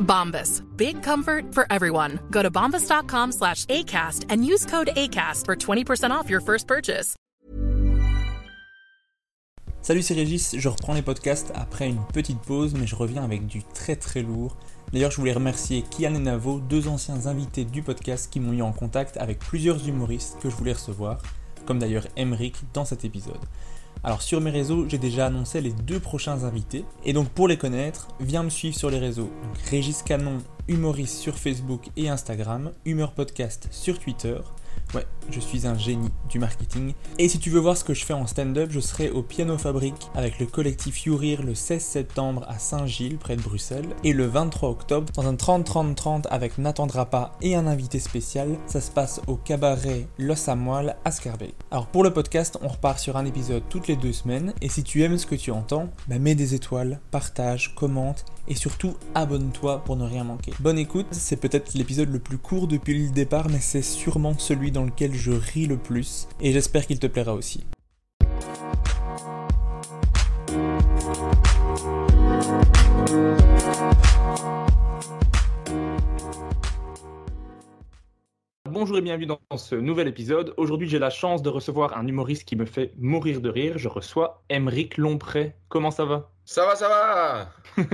[0.00, 0.62] Bombas.
[0.76, 2.18] Big comfort for everyone.
[2.30, 7.14] Go to bombas.com slash ACAST and use code ACAST for 20% off your first purchase.
[9.86, 13.46] Salut, c'est Régis, je reprends les podcasts après une petite pause, mais je reviens avec
[13.46, 14.56] du très très lourd.
[14.92, 18.62] D'ailleurs, je voulais remercier Kian et Navo, deux anciens invités du podcast qui m'ont mis
[18.62, 21.18] en contact avec plusieurs humoristes que je voulais recevoir,
[21.66, 23.38] comme d'ailleurs Emric dans cet épisode.
[24.04, 27.56] Alors sur mes réseaux, j'ai déjà annoncé les deux prochains invités, et donc pour les
[27.56, 29.30] connaître, viens me suivre sur les réseaux.
[29.70, 34.36] Régis Canon, humoriste sur Facebook et Instagram, Humeur Podcast sur Twitter.
[34.94, 36.94] Ouais, je suis un génie du marketing.
[37.18, 39.58] Et si tu veux voir ce que je fais en stand-up, je serai au Piano
[39.58, 44.26] Fabrique avec le collectif Yourir le 16 septembre à Saint-Gilles, près de Bruxelles, et le
[44.26, 48.56] 23 octobre dans un 30-30-30 avec Nathan Drapa et un invité spécial.
[48.66, 51.54] Ça se passe au cabaret Los Amoil à Scarbeck.
[51.70, 54.84] Alors pour le podcast, on repart sur un épisode toutes les deux semaines, et si
[54.84, 59.82] tu aimes ce que tu entends, bah mets des étoiles, partage, commente, et surtout abonne-toi
[59.84, 60.52] pour ne rien manquer.
[60.60, 64.72] Bonne écoute, c'est peut-être l'épisode le plus court depuis le départ, mais c'est sûrement celui
[64.72, 67.64] dans lequel je ris le plus, et j'espère qu'il te plaira aussi.
[78.68, 80.52] Bonjour et bienvenue dans ce nouvel épisode.
[80.58, 83.78] Aujourd'hui, j'ai la chance de recevoir un humoriste qui me fait mourir de rire.
[83.78, 85.56] Je reçois Emeric Lompré.
[85.68, 86.35] Comment ça va?
[86.46, 87.50] Ça va, ça va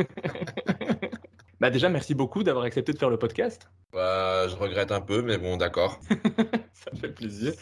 [1.60, 3.68] Bah déjà, merci beaucoup d'avoir accepté de faire le podcast.
[3.92, 6.00] Bah, je regrette un peu, mais bon, d'accord.
[6.74, 7.52] Ça fait plaisir.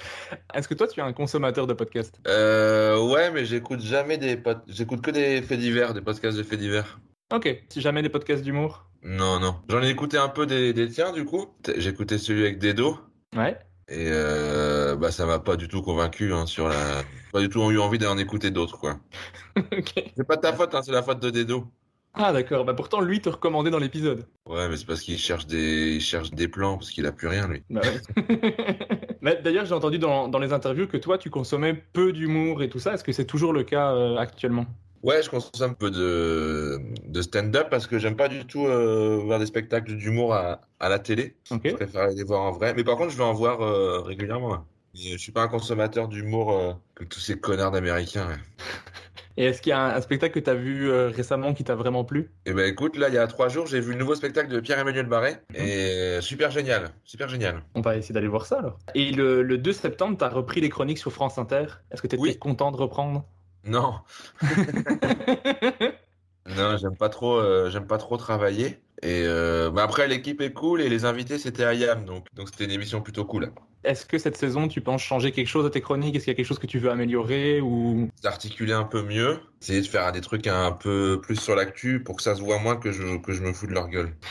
[0.54, 2.18] Est-ce que toi, tu es un consommateur de podcasts?
[2.26, 6.42] Euh, ouais, mais j'écoute jamais des pod- j'écoute que des faits divers, des podcasts de
[6.42, 6.98] faits divers.
[7.32, 8.86] Ok, si jamais des podcasts d'humour?
[9.02, 9.56] Non, non.
[9.68, 11.46] J'en ai écouté un peu des, des tiens, du coup.
[11.76, 12.98] J'ai écouté celui avec Dedo.
[13.36, 13.58] Ouais.
[13.88, 17.02] Et euh, bah, ça m'a pas du tout convaincu hein, sur la.
[17.32, 18.98] Pas du tout eu envie d'en écouter d'autres, quoi.
[19.56, 19.94] ok.
[20.16, 21.72] C'est pas ta faute, hein, c'est la faute de Dedo.
[22.14, 24.26] Ah d'accord, bah pourtant lui te recommandait dans l'épisode.
[24.46, 27.28] Ouais, mais c'est parce qu'il cherche des, il cherche des plans, parce qu'il a plus
[27.28, 27.62] rien, lui.
[27.70, 28.00] Bah ouais.
[29.20, 32.68] Mais D'ailleurs, j'ai entendu dans, dans les interviews que toi, tu consommais peu d'humour et
[32.68, 32.94] tout ça.
[32.94, 34.66] Est-ce que c'est toujours le cas euh, actuellement?
[35.02, 39.16] Ouais, je consomme un peu de, de stand-up parce que j'aime pas du tout euh,
[39.16, 41.38] voir des spectacles d'humour à, à la télé.
[41.64, 42.74] Je préfère aller les voir en vrai.
[42.74, 44.66] Mais par contre, je vais en voir euh, régulièrement.
[44.94, 48.26] Je suis pas un consommateur d'humour euh, comme tous ces connards d'américains.
[48.28, 48.36] ouais.
[49.36, 51.64] Et est-ce qu'il y a un, un spectacle que tu as vu euh, récemment qui
[51.64, 52.30] t'a vraiment plu?
[52.44, 54.60] Et ben écoute, là, il y a trois jours, j'ai vu le nouveau spectacle de
[54.60, 55.36] Pierre-Emmanuel Barré.
[55.54, 57.62] Et euh, super génial, super génial.
[57.74, 58.78] On va essayer d'aller voir ça alors.
[58.94, 61.66] Et le, le 2 septembre, tu as repris les chroniques sur France Inter?
[61.90, 62.38] Est-ce que tu étais Oui.
[62.38, 63.24] content de reprendre?
[63.64, 63.94] Non,
[66.56, 68.78] non, j'aime pas trop, euh, j'aime pas trop travailler.
[69.02, 72.04] Et euh, bah après, l'équipe est cool et les invités, c'était Ayam.
[72.04, 73.52] Donc, donc c'était une émission plutôt cool.
[73.82, 76.14] Est-ce que cette saison, tu penses changer quelque chose à tes chroniques?
[76.14, 78.10] Est-ce qu'il y a quelque chose que tu veux améliorer ou?
[78.22, 82.16] D'articuler un peu mieux, essayer de faire des trucs un peu plus sur l'actu pour
[82.16, 84.14] que ça se voit moins que je, que je me fous de leur gueule.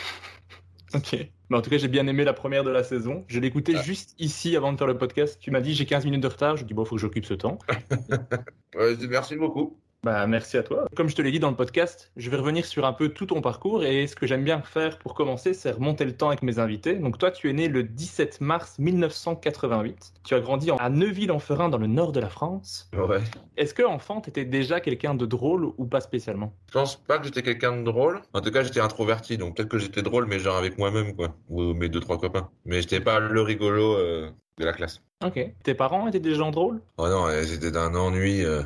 [0.95, 1.15] Ok.
[1.51, 3.23] Mais en tout cas, j'ai bien aimé la première de la saison.
[3.27, 3.81] Je l'écoutais Ah.
[3.83, 5.37] juste ici avant de faire le podcast.
[5.39, 6.57] Tu m'as dit j'ai 15 minutes de retard.
[6.57, 7.59] Je dis bon, faut que j'occupe ce temps.
[8.75, 9.79] Ouais, merci beaucoup.
[10.03, 10.85] Bah, merci à toi.
[10.95, 13.25] Comme je te l'ai dit dans le podcast, je vais revenir sur un peu tout
[13.25, 16.41] ton parcours et ce que j'aime bien faire pour commencer, c'est remonter le temps avec
[16.41, 16.95] mes invités.
[16.95, 20.13] Donc toi, tu es né le 17 mars 1988.
[20.23, 22.89] Tu as grandi à Neuville-en-Ferin dans le nord de la France.
[22.93, 23.19] Ouais.
[23.57, 26.53] Est-ce que enfant, t'étais déjà quelqu'un de drôle ou pas spécialement?
[26.69, 28.21] Je pense pas que j'étais quelqu'un de drôle.
[28.33, 31.35] En tout cas, j'étais introverti, donc peut-être que j'étais drôle, mais genre avec moi-même, quoi.
[31.49, 32.49] Ou mes deux, trois copains.
[32.65, 35.01] Mais j'étais pas le rigolo euh, de la classe.
[35.25, 35.39] Ok.
[35.63, 36.79] Tes parents étaient des gens drôles?
[36.97, 38.45] Oh non, euh, c'était d'un ennui.
[38.45, 38.63] euh.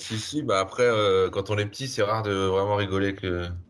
[0.00, 3.14] Si, si, bah après, euh, quand on est petit, c'est rare de vraiment rigoler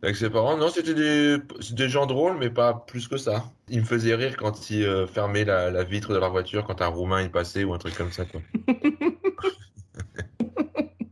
[0.03, 0.57] avec ses parents.
[0.57, 1.89] Non, c'était des...
[1.89, 3.45] gens drôles, mais pas plus que ça.
[3.69, 6.81] Ils me faisaient rire quand ils euh, fermaient la, la vitre de leur voiture, quand
[6.83, 8.41] un Roumain y passait ou un truc comme ça, quoi.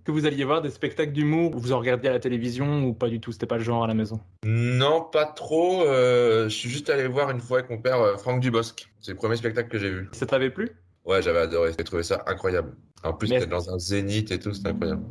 [0.04, 2.94] Que vous alliez voir des spectacles d'humour ou vous en regardiez à la télévision ou
[2.94, 4.18] pas du tout C'était pas le genre à la maison?
[4.42, 5.82] Non, pas trop.
[5.82, 8.88] euh, je suis juste allé voir une fois avec mon père euh, Franck Dubosc.
[9.02, 10.08] C'est le premier spectacle que j'ai vu.
[10.12, 10.70] Ça t'avait plu?
[11.08, 11.72] Ouais, j'avais adoré.
[11.76, 12.76] J'ai trouvé ça incroyable.
[13.02, 15.02] En plus, c'était dans un zénith et tout, c'était incroyable.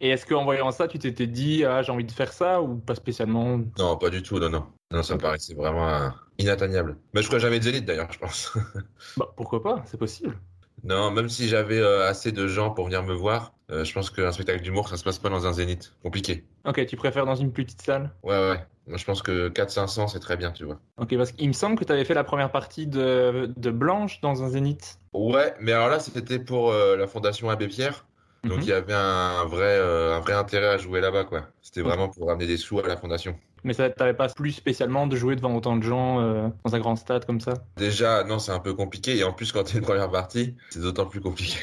[0.00, 2.76] Et est-ce qu'en voyant ça, tu t'étais dit ah j'ai envie de faire ça ou
[2.76, 3.60] pas spécialement?
[3.78, 4.66] Non, pas du tout, non, non.
[4.90, 6.08] Non, ça me paraissait vraiment euh,
[6.38, 6.98] inatteignable.
[7.14, 8.52] Mais je ferais jamais de zénith d'ailleurs, je pense.
[9.16, 10.36] Bah pourquoi pas C'est possible.
[10.84, 14.10] Non, même si j'avais euh, assez de gens pour venir me voir, euh, je pense
[14.10, 15.92] qu'un spectacle d'humour, ça se passe pas dans un zénith.
[16.02, 16.44] Compliqué.
[16.64, 18.10] Ok, tu préfères dans une plus petite salle?
[18.22, 18.64] Ouais, ouais.
[18.86, 20.80] Moi, je pense que 400-500, c'est très bien, tu vois.
[20.96, 24.20] Ok, parce qu'il me semble que tu avais fait la première partie de, de Blanche
[24.20, 25.00] dans un zénith.
[25.12, 28.06] Ouais, mais alors là, c'était pour euh, la Fondation Abbé Pierre.
[28.46, 28.62] Donc Mhm.
[28.62, 31.48] il y avait un vrai, euh, un vrai intérêt à jouer là-bas, quoi.
[31.62, 33.36] C'était vraiment pour ramener des sous à la Fondation.
[33.64, 36.78] Mais ça t'avait pas plus spécialement de jouer devant autant de gens euh, dans un
[36.78, 37.54] grand stade comme ça?
[37.76, 39.16] Déjà, non, c'est un peu compliqué.
[39.16, 41.58] Et en plus, quand t'es une première partie, c'est d'autant plus compliqué.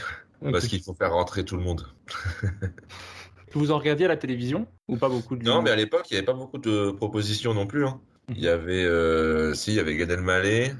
[0.52, 1.88] Parce qu'il faut faire rentrer tout le monde.
[3.54, 4.68] Vous en regardiez à la télévision?
[4.88, 7.54] Ou pas beaucoup de Non, mais à l'époque, il n'y avait pas beaucoup de propositions
[7.54, 7.86] non plus.
[7.86, 8.02] hein.
[8.30, 10.74] Il y avait, euh, si, il y avait Gad Elmaleh,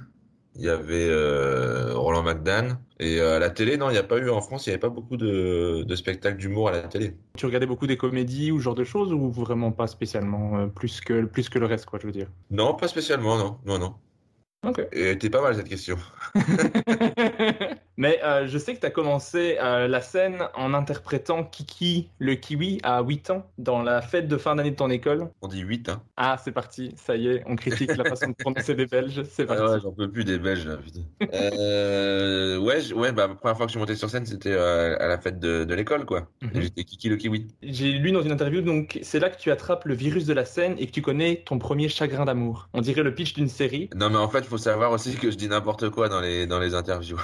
[0.56, 2.78] il y avait euh, Roland McDan.
[3.00, 4.74] Et euh, à la télé, non, il n'y a pas eu en France, il n'y
[4.74, 7.16] avait pas beaucoup de, de spectacles d'humour à la télé.
[7.38, 10.68] Tu regardais beaucoup des comédies ou ce genre de choses ou vraiment pas spécialement euh,
[10.68, 12.28] plus que plus que le reste quoi je veux dire?
[12.52, 13.96] Non, pas spécialement, non, non, non.
[14.64, 14.82] Ok.
[14.94, 15.98] Et t'es pas mal cette question.
[17.96, 22.34] Mais euh, je sais que tu as commencé euh, la scène en interprétant Kiki le
[22.36, 25.30] kiwi à 8 ans dans la fête de fin d'année de ton école.
[25.44, 26.02] On dit 8, hein.
[26.18, 29.44] Ah, c'est parti, ça y est, on critique la façon de prononcer des Belges, c'est
[29.44, 29.74] Ah parti.
[29.74, 31.02] ouais, j'en peux plus des Belges, là, putain.
[31.36, 34.52] euh, ouais, je- ouais, bah, la première fois que je suis monté sur scène, c'était
[34.54, 36.28] euh, à la fête de, de l'école, quoi.
[36.42, 36.62] Mhm.
[36.62, 37.48] J'étais Kiki le Kiwi.
[37.62, 40.46] J'ai lu dans une interview, donc c'est là que tu attrapes le virus de la
[40.46, 42.70] scène et que tu connais ton premier chagrin d'amour.
[42.74, 43.90] On dirait le pitch d'une série.
[43.96, 46.60] Non, mais en fait, faut savoir aussi que je dis n'importe quoi dans les, dans
[46.60, 47.18] les interviews.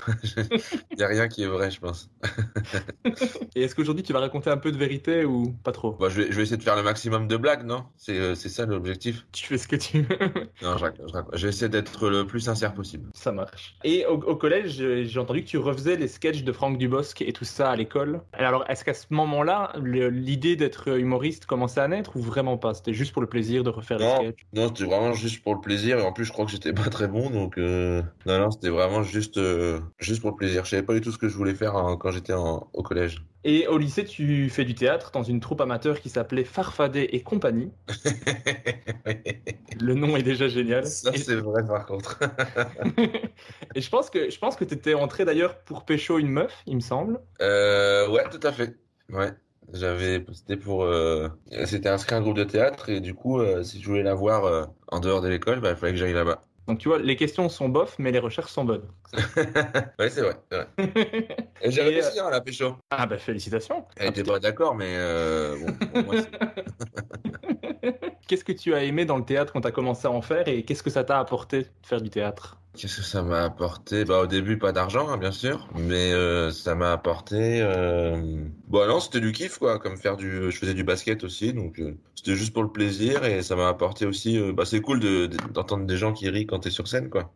[0.91, 2.09] Il y a rien qui est vrai, je pense.
[3.55, 5.91] Et est-ce qu'aujourd'hui tu vas raconter un peu de vérité ou pas trop?
[5.91, 7.83] Bon, je vais, je vais essayer de faire le maximum de blagues, non?
[7.97, 10.17] C'est euh, c'est ça l'objectif Tu fais ce que tu veux.
[10.63, 10.95] Non, je, rac-
[11.33, 13.09] je, vais essayer d'être le plus sincère possible.
[13.13, 13.75] Ça marche.
[13.83, 17.21] Et au, au collège, j'ai j'ai entendu que tu refaisais les sketchs de Franck Dubosc
[17.21, 18.21] et tout ça à l'école.
[18.33, 22.73] Alors, est-ce qu'à ce moment-là, l'idée d'être humoriste commençait à naître ou vraiment pas?
[22.73, 24.19] C'était juste pour le plaisir de refaire Non.
[24.19, 24.45] des sketchs?
[24.53, 25.99] Non, c'était vraiment juste pour le plaisir.
[25.99, 27.19] Et en plus, je crois que j'étais pas très bon.
[27.30, 30.63] Donc, euh, non, non, c'était vraiment juste, euh, juste pour le plaisir.
[30.66, 32.83] Je savais pas du tout ce que je voulais faire hein, quand j'étais en- au
[32.83, 33.24] collège.
[33.44, 37.21] Et au lycée, tu fais du théâtre dans une troupe amateur qui s'appelait Farfadet et
[37.21, 37.71] compagnie.
[39.80, 40.86] Le nom est déjà génial.
[40.86, 42.19] ça, Et- c'est vrai, par contre.
[43.75, 46.75] Et je pense que je pense que t'étais entré d'ailleurs pour pécho une meuf, il
[46.75, 47.19] me semble.
[47.42, 48.75] Euh, ouais, tout à fait.
[49.10, 49.31] Ouais.
[49.71, 51.30] J'avais, c'était pour, euh,
[51.66, 54.45] c'était inscrit un groupe de théâtre et du coup, euh, si je voulais la voir
[54.45, 56.42] euh, en dehors de l'école, bah, il fallait que j'aille là-bas.
[56.69, 58.88] Donc tu vois, les questions sont bof, mais les recherches sont bonnes.
[59.98, 60.36] ouais, c'est vrai.
[61.66, 62.75] j'ai réussi à la pécho.
[62.92, 63.86] Ah bah félicitations.
[63.98, 65.57] Elle était pas d'accord, mais euh,
[65.95, 66.30] bon, c'est-
[68.27, 70.47] Qu'est-ce que tu as aimé dans le théâtre quand tu as commencé à en faire
[70.47, 72.57] et qu'est-ce que ça t'a apporté de faire du théâtre?
[72.77, 74.05] Qu'est-ce que ça m'a apporté?
[74.05, 77.61] Bah, au début, pas d'argent, hein, bien sûr, mais euh, ça m'a apporté.
[77.61, 78.45] Euh...
[78.67, 80.51] Bon, non, c'était du kiff, quoi, comme faire du.
[80.51, 83.68] Je faisais du basket aussi, donc euh, c'était juste pour le plaisir et ça m'a
[83.68, 84.39] apporté aussi.
[84.54, 87.33] Bah, c'est cool de- de- d'entendre des gens qui rient quand t'es sur scène, quoi.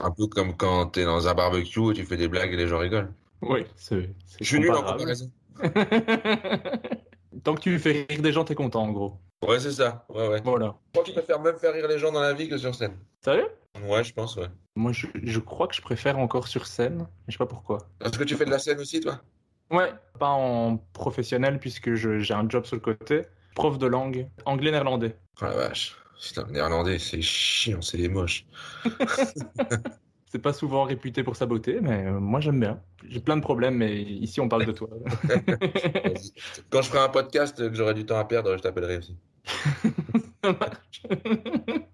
[0.00, 2.66] Un peu comme quand t'es dans un barbecue et tu fais des blagues et les
[2.66, 3.12] gens rigolent.
[3.40, 4.10] Oui, c'est.
[4.40, 5.30] Je suis nul en comparaison.
[7.44, 9.18] Tant que tu fais rire des gens, t'es content en gros.
[9.42, 10.04] Ouais, c'est ça.
[10.08, 10.40] Ouais, ouais.
[10.44, 10.76] Voilà.
[10.86, 12.74] Je crois que je préfère même faire rire les gens dans la vie que sur
[12.74, 12.96] scène.
[13.20, 13.48] Sérieux?
[13.86, 14.48] Ouais, je pense, ouais.
[14.76, 17.08] Moi, je, je crois que je préfère encore sur scène.
[17.26, 17.78] Je sais pas pourquoi.
[18.04, 19.20] Est-ce que tu fais de la scène aussi, toi?
[19.70, 23.22] Ouais, pas en professionnel puisque j'ai un job sur le côté.
[23.54, 25.16] Prof de langue, anglais-néerlandais.
[25.40, 25.96] Oh la vache.
[26.20, 28.46] Putain, néerlandais, c'est chiant, c'est les moches.
[30.32, 32.80] C'est pas souvent réputé pour sa beauté, mais euh, moi j'aime bien.
[33.06, 34.88] J'ai plein de problèmes, mais ici on parle de toi.
[36.70, 39.14] Quand je ferai un podcast que j'aurai du temps à perdre, je t'appellerai aussi.
[40.44, 41.02] Ça marche.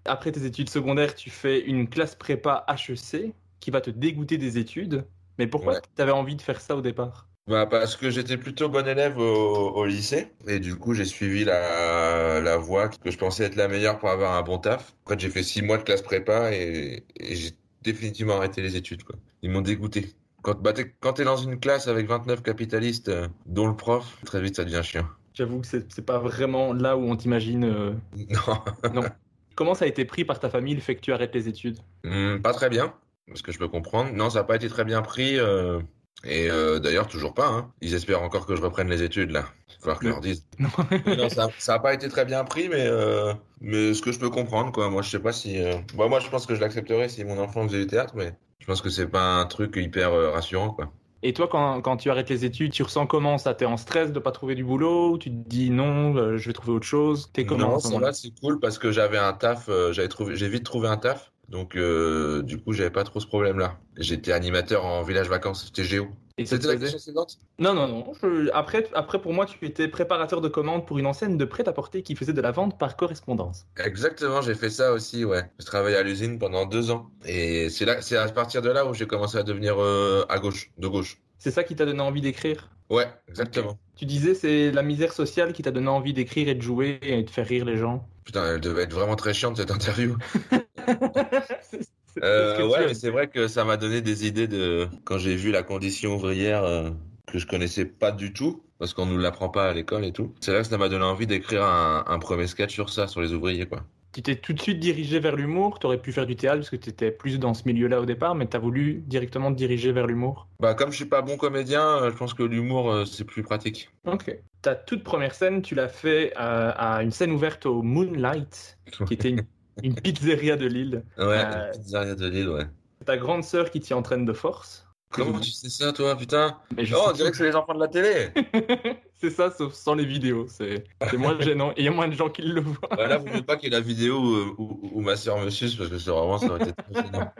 [0.05, 4.57] Après tes études secondaires, tu fais une classe prépa HEC qui va te dégoûter des
[4.57, 5.07] études.
[5.37, 5.81] Mais pourquoi Ouais.
[5.95, 7.29] tu avais envie de faire ça au départ?
[7.47, 10.27] Bah, parce que j'étais plutôt bon élève au, au lycée.
[10.47, 14.09] Et du coup, j'ai suivi la, la voie que je pensais être la meilleure pour
[14.09, 14.93] avoir un bon taf.
[15.01, 17.51] Après, j'ai fait six mois de classe prépa et, et j'ai
[17.81, 19.15] définitivement arrêté les études, quoi.
[19.41, 20.13] Ils m'ont dégoûté.
[20.43, 24.19] Quand, bah, t'es, quand t'es dans une classe avec 29 capitalistes, euh, dont le prof,
[24.25, 25.07] très vite, ça devient chiant.
[25.39, 27.63] J'avoue que c'est pas vraiment là où on t'imagine.
[27.63, 27.93] euh,
[28.29, 28.91] Non.
[28.93, 29.07] Non.
[29.55, 31.79] Comment ça a été pris par ta famille le fait que tu arrêtes les études?
[32.03, 32.93] Hmm, pas très bien.
[33.35, 34.11] ce que je peux comprendre.
[34.13, 35.39] Non, ça n'a pas été très bien pris.
[35.39, 35.79] euh,
[36.25, 37.47] et euh, d'ailleurs, toujours pas.
[37.47, 37.71] hein.
[37.81, 39.45] Ils espèrent encore que je reprenne les études, là.
[39.69, 40.45] Il va falloir que leur dise.
[40.59, 41.29] Non.
[41.29, 44.73] Ça n'a pas été très bien pris, mais, euh, mais ce que je peux comprendre,
[44.73, 44.89] quoi.
[44.89, 45.57] Moi, je sais pas si.
[45.63, 48.33] euh, bon, moi, je pense que je l'accepterais si mon enfant faisait du théâtre, mais
[48.59, 50.91] je pense que c'est pas un truc hyper rassurant, quoi.
[51.23, 53.53] Et toi, quand, quand tu arrêtes les études, tu ressens comment ça?
[53.53, 56.47] T'es en stress de pas trouver du boulot ou Tu te dis non, euh, je
[56.47, 57.31] vais trouver autre chose?
[57.33, 58.07] T'es comment non, ça moment-là?
[58.07, 60.97] va, c'est cool parce que j'avais un taf, euh, j'avais trouvé, j'ai vite trouvé un
[60.97, 63.79] taf, donc euh, du coup, j'avais pas trop ce problème-là.
[63.97, 66.09] J'étais animateur en village vacances, j'étais géo.
[66.45, 67.37] C'était la question suivante?
[67.59, 68.13] Non, non, non.
[68.21, 72.03] je- Après, après, pour moi, tu étais préparateur de commandes pour une enseigne de prêt-à-porter
[72.03, 73.67] qui faisait de la vente par correspondance.
[73.83, 75.43] Exactement, j'ai fait ça aussi, ouais.
[75.59, 77.11] Je travaillais à l'usine pendant deux ans.
[77.25, 80.39] Et c'est là, c'est à partir de là où j'ai commencé à devenir euh, à
[80.39, 81.17] gauche, de gauche.
[81.37, 82.69] C'est ça qui t'a donné envie d'écrire?
[82.89, 83.77] Ouais, exactement.
[83.95, 87.23] Tu disais c'est la misère sociale qui t'a donné envie d'écrire et de jouer et
[87.23, 88.07] de faire rire les gens?
[88.23, 90.15] Putain, elle devait être vraiment très chiante cette interview.
[92.23, 95.51] Euh, ouais, mais c'est vrai que ça m'a donné des idées de quand j'ai vu
[95.51, 96.89] la condition ouvrière euh,
[97.27, 100.33] que je connaissais pas du tout parce qu'on nous l'apprend pas à l'école et tout.
[100.39, 103.21] C'est là que ça m'a donné envie d'écrire un, un premier sketch sur ça, sur
[103.21, 103.83] les ouvriers quoi.
[104.11, 106.71] Tu t'es tout de suite dirigé vers l'humour, tu aurais pu faire du théâtre parce
[106.71, 109.57] que tu étais plus dans ce milieu-là au départ, mais tu as voulu directement te
[109.57, 110.47] diriger vers l'humour.
[110.59, 113.43] Bah comme je suis pas bon comédien, euh, je pense que l'humour euh, c'est plus
[113.43, 113.91] pratique.
[114.05, 114.35] Ok.
[114.63, 119.29] Ta toute première scène, tu l'as fait à une scène ouverte au Moonlight, qui était
[119.29, 119.43] une,
[119.83, 121.03] une pizzeria de Lille.
[121.17, 122.65] Ouais, Euh, une pizzeria de Lille, ouais.
[123.05, 124.85] Ta grande sœur qui t'y entraîne de force.
[125.11, 127.73] Comment tu sais ça toi, putain Mais je Oh, on dirait que c'est les enfants
[127.73, 128.27] de la télé.
[129.15, 130.45] c'est ça, sauf sans les vidéos.
[130.49, 130.83] C'est
[131.17, 131.71] moins gênant.
[131.71, 132.89] Et il y a moins de gens qui le voient.
[132.95, 135.39] Bah là, vous ne pas qu'il y ait la vidéo où, où- où ma sœur
[135.39, 137.31] me suce parce que c'est vraiment ça aurait été très gênant.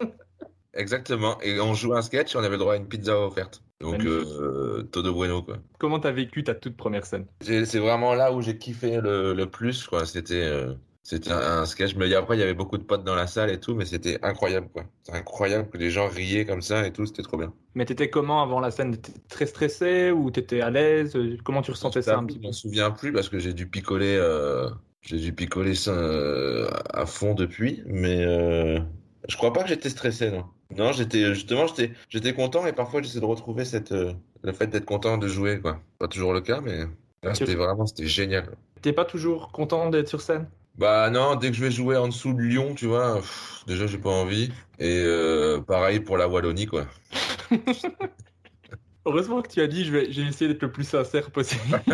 [0.74, 1.40] Exactement.
[1.40, 3.62] Et on jouait un sketch et on avait le droit à une pizza offerte.
[3.80, 5.58] Donc, euh, Todo Bueno, quoi.
[5.78, 7.26] Comment t'as vécu ta toute première scène?
[7.40, 10.04] C'est c'est vraiment là où j'ai kiffé le, le plus, quoi.
[10.06, 10.74] C'était euh,
[11.06, 11.94] c'était un, un sketch.
[11.96, 14.18] Mais après, il y avait beaucoup de potes dans la salle et tout, mais c'était
[14.24, 14.84] incroyable, quoi.
[15.02, 17.06] C'est incroyable que les gens riaient comme ça et tout.
[17.06, 17.52] C'était trop bien.
[17.74, 18.96] Mais t'étais comment avant la scène?
[18.96, 21.16] T'étais très stressé ou t'étais à l'aise?
[21.44, 23.68] Comment tu ressentais ça un petit Je peu m'en souviens plus parce que j'ai dû
[23.68, 24.68] picoler, euh,
[25.02, 28.80] j'ai dû picoler ça euh, à fond depuis, mais euh,
[29.28, 30.44] je crois pas que j'étais stressé, non.
[30.70, 34.86] Non, j'étais justement, j'étais, j'étais content et parfois j'essaie de retrouver cette, le fait d'être
[34.86, 35.80] content de jouer, quoi.
[35.98, 36.84] Pas toujours le cas, mais
[37.22, 38.56] là c'était vraiment, c'était génial.
[38.80, 40.48] T'es pas toujours content d'être sur scène?
[40.78, 43.86] Bah non, dès que je vais jouer en dessous de Lyon, tu vois, pff, déjà
[43.86, 44.52] j'ai pas envie.
[44.78, 46.86] Et euh, pareil pour la Wallonie, quoi.
[49.06, 51.80] Heureusement que tu as dit, je vais, j'ai essayé d'être le plus sincère possible.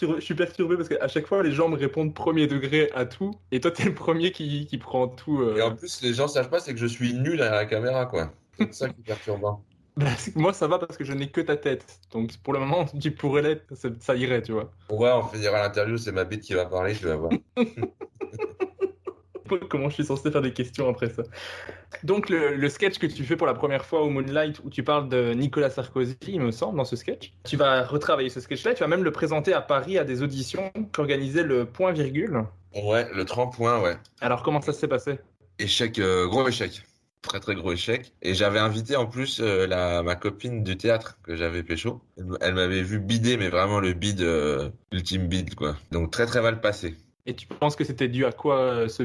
[0.00, 3.32] je suis perturbé parce qu'à chaque fois, les gens me répondent premier degré à tout,
[3.50, 5.40] et toi, t'es le premier qui, qui prend tout.
[5.40, 5.56] euh.
[5.56, 8.04] Et en plus, les gens savent pas, c'est que je suis nul à la caméra,
[8.04, 8.30] quoi.
[8.58, 9.64] C'est ça qui est perturbant.
[10.34, 12.00] Moi, ça va parce que je n'ai que ta tête.
[12.12, 13.64] Donc, pour le moment, tu pourrais l'être,
[14.00, 14.70] ça, irait, tu vois.
[14.90, 17.32] Ouais, on finira l'interview, c'est ma bite qui va parler, je vais voir.
[19.70, 21.22] Comment je suis censé faire des questions après ça?
[22.02, 24.82] Donc, le, le sketch que tu fais pour la première fois au Moonlight, où tu
[24.82, 28.72] parles de Nicolas Sarkozy, il me semble, dans ce sketch, tu vas retravailler ce sketch-là,
[28.72, 32.42] et tu vas même le présenter à Paris à des auditions qu'organisait le Point Virgule.
[32.74, 33.96] Ouais, le 30 points, ouais.
[34.20, 35.18] Alors, comment ça s'est passé?
[35.58, 36.82] Échec, euh, gros échec.
[37.26, 38.12] Très très gros échec.
[38.22, 42.00] Et j'avais invité en plus euh, la, ma copine du théâtre que j'avais pécho.
[42.16, 45.76] Elle, elle m'avait vu bider, mais vraiment le bide, euh, ultime bide, quoi.
[45.90, 46.96] Donc très très mal passé.
[47.26, 49.02] Et tu penses que c'était dû à quoi euh, ce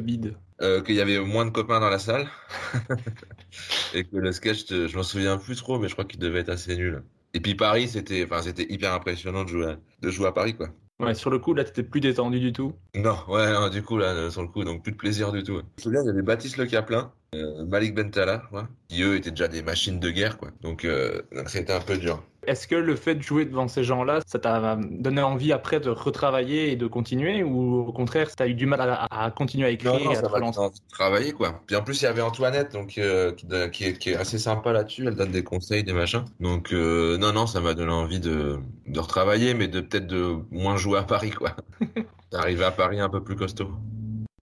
[0.61, 2.29] Euh, qu'il y avait moins de copains dans la salle.
[3.95, 6.49] et que le sketch, je m'en souviens plus trop, mais je crois qu'il devait être
[6.49, 7.03] assez nul.
[7.33, 10.55] Et puis Paris, c'était, enfin, c'était hyper impressionnant de jouer, à, de jouer à Paris,
[10.55, 10.69] quoi.
[11.01, 12.74] Ouais, sur le coup, là, t'étais plus détendu du tout.
[12.96, 15.53] Non, ouais, non, du coup, là, sur le coup, donc plus de plaisir du tout.
[15.55, 15.63] ouais.
[15.77, 19.15] Je me souviens, il y avait Baptiste Le Caplin, euh, Malik Bentala, crois, qui eux
[19.15, 20.51] étaient déjà des machines de guerre, quoi.
[20.62, 22.24] Donc, euh, donc c'était un peu dur.
[22.48, 25.89] Est-ce que le fait de jouer devant ces gens-là, ça t'a donné envie après de
[25.89, 29.69] retravailler et de continuer Ou au contraire, t'as eu du mal à, à continuer à
[29.69, 30.60] écrire Non, non, et à ça te m'a donné relancer?
[30.60, 31.62] envie de travailler, quoi.
[31.67, 33.31] Puis en plus, il y avait Antoinette, donc, euh,
[33.71, 35.05] qui, est, qui est assez sympa là-dessus.
[35.07, 36.25] Elle donne des conseils, des machins.
[36.39, 40.38] Donc, euh, non, non, ça m'a donné envie de, de retravailler, mais de peut-être de
[40.51, 41.55] moins jouer à Paris, quoi.
[42.31, 43.71] D'arriver à Paris un peu plus costaud.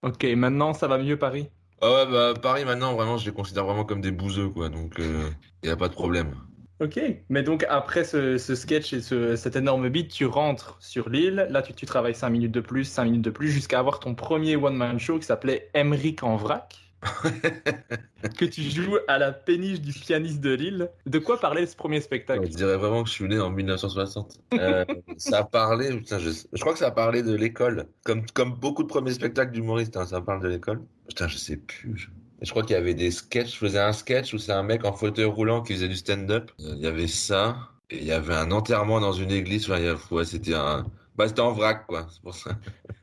[0.02, 1.50] Ok, maintenant ça va mieux Paris?
[1.82, 4.68] Ah ouais, bah, Paris, maintenant, vraiment, je les considère vraiment comme des bouseux, quoi.
[4.68, 6.34] Donc, il n'y a pas de problème.
[6.80, 11.10] Ok, mais donc après ce, ce sketch et ce, cet énorme beat, tu rentres sur
[11.10, 14.00] l'île, là tu, tu travailles 5 minutes de plus, 5 minutes de plus, jusqu'à avoir
[14.00, 16.90] ton premier one-man show qui s'appelait Emric en vrac,
[18.38, 20.90] que tu joues à la péniche du pianiste de Lille.
[21.04, 22.46] De quoi parlait ce premier spectacle?
[22.50, 24.40] Je dirais vraiment que je suis né en 1960.
[24.54, 24.84] Euh,
[25.18, 27.88] ça a parlé, putain, je, je crois que ça a parlé de l'école.
[28.04, 30.82] Comme, comme beaucoup de premiers spectacles d'humoristes, hein, ça parle de l'école.
[31.08, 31.96] Putain, je sais plus.
[31.96, 32.08] Je,
[32.42, 33.52] je crois qu'il y avait des sketchs.
[33.52, 36.50] Je faisais un sketch où c'est un mec en fauteuil roulant qui faisait du stand-up.
[36.60, 37.70] Euh, Il y avait ça.
[37.90, 39.68] Et il y avait un enterrement dans une église.
[39.68, 42.06] Ouais, c'était un, bah, c'était en vrac, quoi.
[42.10, 42.58] C'est pour ça.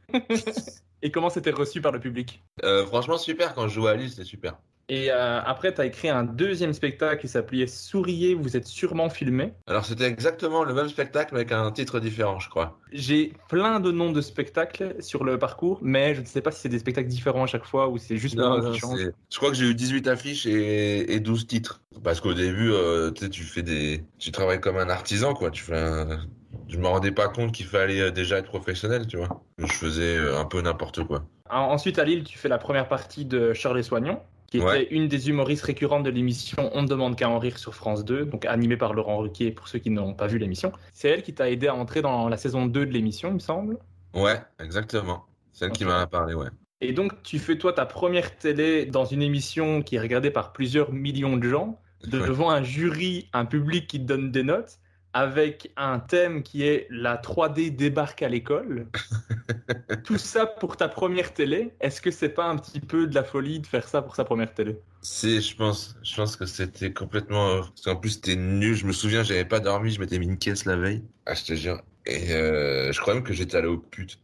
[1.03, 2.43] Et comment c'était reçu par le public?
[2.63, 3.53] Euh, franchement, super.
[3.53, 4.57] Quand je jouais à Lille, c'était super.
[4.89, 9.09] Et euh, après, tu as écrit un deuxième spectacle qui s'appelait Souriez, vous êtes sûrement
[9.09, 9.53] filmé.
[9.67, 12.77] Alors, c'était exactement le même spectacle, mais avec un titre différent, je crois.
[12.93, 16.61] J'ai plein de noms de spectacles sur le parcours, mais je ne sais pas si
[16.61, 18.99] c'est des spectacles différents à chaque fois ou c'est juste Non, non, change.
[19.29, 21.81] je crois que j'ai eu 18 affiches et, et 12 titres.
[22.03, 25.51] Parce qu'au début, euh, tu fais des, tu travailles comme un artisan, quoi.
[25.51, 26.25] Tu fais un-
[26.69, 29.43] Je me rendais pas compte qu'il fallait euh, déjà être professionnel, tu vois.
[29.57, 31.25] Je faisais un peu n'importe quoi.
[31.49, 35.07] En- Ensuite, à Lille, tu fais la première partie de Shirley Soignon, qui était une
[35.07, 38.45] des humoristes récurrentes de l'émission On ne demande qu'à en rire sur France 2, donc
[38.45, 40.71] animée par Laurent Ruquier pour ceux qui n'ont pas vu l'émission.
[40.93, 43.39] C'est elle qui t'a aidé à entrer dans la saison 2 de l'émission, il me
[43.39, 43.77] semble.
[44.13, 45.25] Ouais, exactement.
[45.51, 45.89] Celle qui Ok.
[45.89, 46.49] m'en a parlé, ouais.
[46.81, 50.53] Et donc, tu fais toi ta première télé dans une émission qui est regardée par
[50.53, 51.79] plusieurs millions de gens,
[52.11, 52.29] Ouais.
[52.41, 54.79] devant un jury, un public qui te donne des notes,
[55.17, 58.85] avec un thème qui est la 3D débarque à l'école.
[60.03, 61.73] Tout ça pour ta première télé.
[61.81, 64.25] Est-ce que c'est pas un petit peu de la folie de faire ça pour sa
[64.25, 64.77] première télé?
[65.01, 67.61] C'est, je pense, je pense que c'était complètement.
[67.61, 68.75] Parce qu'en plus, c'était nul.
[68.75, 71.03] Je me souviens, j'avais pas dormi, je m'étais mis une caisse la veille.
[71.25, 71.81] Ah, je te jure.
[72.05, 74.19] Et euh, je crois même que j'étais allé au pute.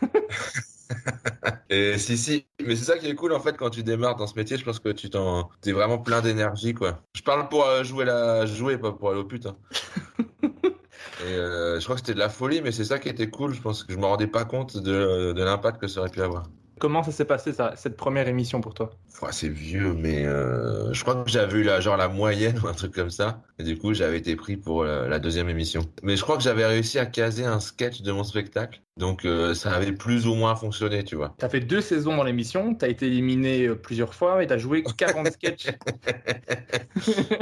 [1.70, 2.46] Et si, si.
[2.64, 4.56] Mais c'est ça qui est cool en fait quand tu démarres dans ce métier.
[4.56, 7.02] Je pense que tu t'en, t'es vraiment plein d'énergie quoi.
[7.14, 9.46] Je parle pour euh, jouer la, jouer pas pour aller au pute.
[9.46, 9.56] hein.
[11.18, 13.54] Et euh, je crois que c'était de la folie, mais c'est ça qui était cool.
[13.54, 16.22] Je pense que je me rendais pas compte de, de l'impact que ça aurait pu
[16.22, 16.50] avoir.
[16.78, 18.98] Comment ça s'est passé ça, cette première émission pour toi?
[19.32, 22.74] C'est vieux, mais euh, je crois que j'avais eu la, genre la moyenne ou un
[22.74, 23.42] truc comme ça.
[23.58, 25.92] Et du coup, j'avais été pris pour la, la deuxième émission.
[26.02, 28.82] Mais je crois que j'avais réussi à caser un sketch de mon spectacle.
[28.96, 31.34] Donc euh, ça avait plus ou moins fonctionné, tu vois.
[31.36, 34.82] T'as fait deux saisons dans l'émission, t'as été éliminé euh, plusieurs fois et t'as joué
[34.96, 35.66] 40 sketchs.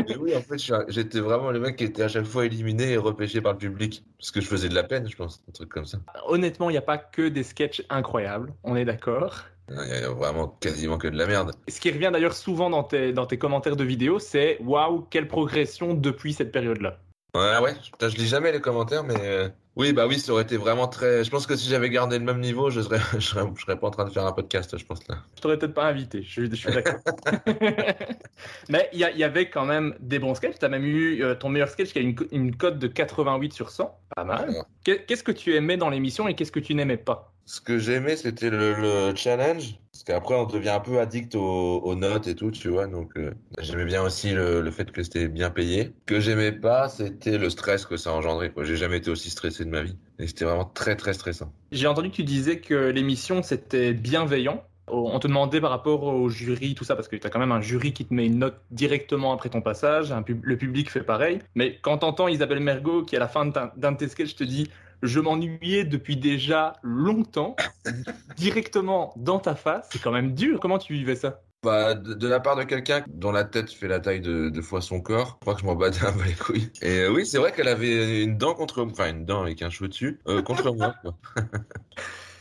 [0.09, 0.59] Mais oui, en fait,
[0.89, 4.05] j'étais vraiment le mec qui était à chaque fois éliminé et repêché par le public.
[4.19, 5.99] Parce que je faisais de la peine, je pense, un truc comme ça.
[6.27, 9.45] Honnêtement, il n'y a pas que des sketchs incroyables, on est d'accord.
[9.71, 11.53] Il y a vraiment quasiment que de la merde.
[11.69, 15.29] Ce qui revient d'ailleurs souvent dans tes, dans tes commentaires de vidéos, c'est waouh, quelle
[15.29, 16.99] progression depuis cette période-là.
[17.35, 20.45] Ouais, ouais, putain, je lis jamais les commentaires, mais euh, oui, bah oui, ça aurait
[20.45, 21.25] été vraiment très.
[21.25, 23.77] Je pense que si j'avais gardé le même niveau, je serais, je serais, je serais
[23.77, 25.17] pas en train de faire un podcast, je pense là.
[25.35, 27.01] Je t'aurais peut-être pas invité, je, suis- je suis d'accord.
[28.69, 30.61] Mais il y, avait quand même des bons sketchs.
[30.61, 33.53] Tu as même eu euh, ton meilleur sketch qui a une, une cote de 88
[33.53, 33.99] sur 100.
[34.15, 34.51] Pas mal.
[34.51, 35.03] Ouais.
[35.07, 37.33] Qu'est-ce que tu aimais dans l'émission et qu'est-ce que tu n'aimais pas?
[37.47, 39.75] Ce que j'aimais, c'était le, le challenge.
[40.05, 42.87] Parce qu'après, on devient un peu addict aux, notes et tout, tu vois.
[42.87, 45.93] Donc, euh, j'aimais bien aussi le, fait que c'était bien payé.
[46.05, 48.53] Que j'aimais pas, c'était le stress que ça engendrait.
[48.63, 49.97] J'ai jamais été aussi stressé de ma vie.
[50.19, 51.51] Et c'était vraiment très, très stressant.
[51.73, 54.63] J'ai entendu que tu disais que l'émission c'était bienveillant.
[54.89, 57.53] On te demandait par rapport au jury, tout ça, parce que tu as quand même
[57.53, 61.39] un jury qui te met une note directement après ton passage, le public fait pareil.
[61.55, 64.69] Mais quand t'entends Isabelle Mergot qui, à la fin d'un de tes sketchs, te dit
[65.03, 67.57] Je m'ennuyais depuis déjà longtemps,
[68.37, 70.61] directement dans ta face, c'est quand même dur.
[70.61, 71.43] Comment tu vivais ça?
[71.63, 74.61] Bah, de, de la part de quelqu'un dont la tête fait la taille de deux
[74.61, 76.71] fois son corps, je crois que je m'en battais un peu les couilles.
[76.83, 79.71] Et euh, oui, c'est vrai qu'elle avait une dent contre enfin une dent avec un
[79.71, 80.95] cheveu dessus, euh, contre moi.
[81.01, 81.17] Quoi.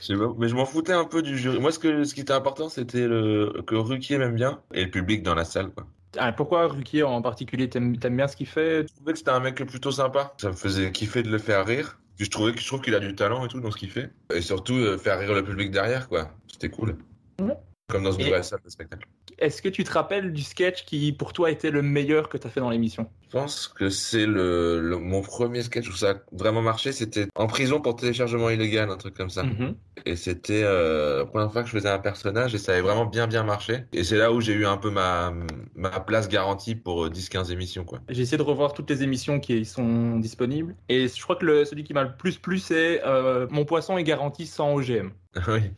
[0.02, 1.60] Je sais pas, mais je m'en foutais un peu du jury.
[1.62, 4.92] Moi, ce, que, ce qui était important, c'était le, que Ruquier m'aime bien et le
[4.92, 5.72] public dans la salle.
[5.72, 5.88] Quoi.
[6.18, 7.70] Ah, Pourquoi Ruquier en particulier?
[7.70, 8.86] T'aimes t'aimes bien ce qu'il fait?
[8.86, 10.34] Je trouvais que c'était un mec plutôt sympa.
[10.42, 11.98] Ça me faisait kiffer de le faire rire.
[12.20, 14.12] Je trouvais je trouve qu'il a du talent et tout dans ce qu'il fait.
[14.34, 16.32] Et surtout euh, faire rire le public derrière, quoi.
[16.52, 16.98] C'était cool.
[17.90, 19.08] Comme dans une Et- vraie salle de spectacle.
[19.40, 22.48] Est-ce que tu te rappelles du sketch qui, pour toi, était le meilleur que tu
[22.48, 23.10] as fait dans l'émission?
[23.24, 26.92] Je pense que c'est le, le- mon premier sketch où ça a vraiment marché.
[26.92, 29.44] C'était en prison pour téléchargement illégal, un truc comme ça.
[29.44, 29.76] Mhm.
[30.06, 33.06] Et c'était euh, la première fois que je faisais un personnage et ça avait vraiment
[33.06, 33.86] bien bien marché.
[33.92, 35.34] Et c'est là où j'ai eu un peu ma,
[35.76, 38.00] ma place garantie pour euh, 10-15 émissions, quoi.
[38.10, 40.76] J'ai essayé de revoir toutes les émissions qui sont disponibles.
[40.90, 43.98] Et je crois que le, celui qui m'a le plus plu, c'est euh, Mon poisson
[43.98, 45.12] est garanti sans OGM.
[45.48, 45.72] oui.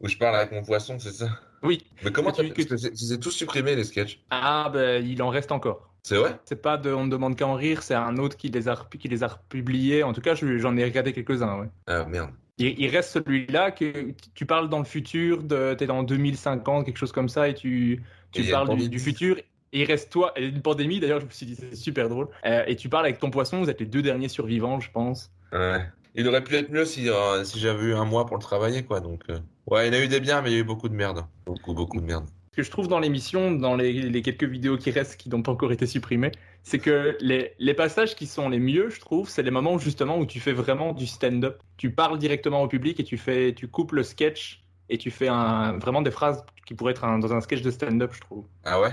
[0.00, 1.28] Où je parle avec mon poisson, c'est ça?
[1.62, 1.84] Oui.
[2.04, 2.48] Mais comment tu...
[2.48, 4.20] Parce que c'est tous supprimé les sketchs.
[4.30, 5.90] Ah, ben, il en reste encore.
[6.02, 6.38] C'est vrai?
[6.44, 8.88] C'est pas de On ne demande qu'à en rire, c'est un autre qui les a,
[8.98, 10.02] qui les a republiés.
[10.02, 11.68] En tout cas, je- j'en ai regardé quelques-uns, ouais.
[11.86, 12.30] Ah merde.
[12.58, 16.96] Il, il reste celui-là que tu parles dans le futur, de, t'es dans 2050, quelque
[16.96, 19.38] chose comme ça, et tu, tu Et parles du, futur.
[19.72, 22.28] Et il reste toi, et une pandémie d'ailleurs, je me suis dit, c'est super drôle.
[22.44, 25.30] Euh, et tu parles avec ton poisson, vous êtes les deux derniers survivants, je pense.
[25.52, 25.86] Ouais.
[26.14, 28.84] Il aurait pu être mieux si, euh, si j'avais eu un mois pour le travailler,
[28.84, 29.00] quoi.
[29.00, 30.64] Donc, euh, ouais, il y en a eu des biens, mais il y a eu
[30.64, 31.24] beaucoup de merde.
[31.46, 32.26] Beaucoup, beaucoup de merde.
[32.52, 35.42] Ce que je trouve dans l'émission, dans les, les quelques vidéos qui restent, qui n'ont
[35.42, 39.28] pas encore été supprimées, c'est que les, les passages qui sont les mieux, je trouve,
[39.28, 41.62] c'est les moments où justement où tu fais vraiment du stand-up.
[41.76, 45.28] Tu parles directement au public et tu fais, tu coupes le sketch et tu fais
[45.28, 48.46] un, vraiment des phrases qui pourraient être un- dans un sketch de stand-up, je trouve.
[48.64, 48.90] Ah ouais?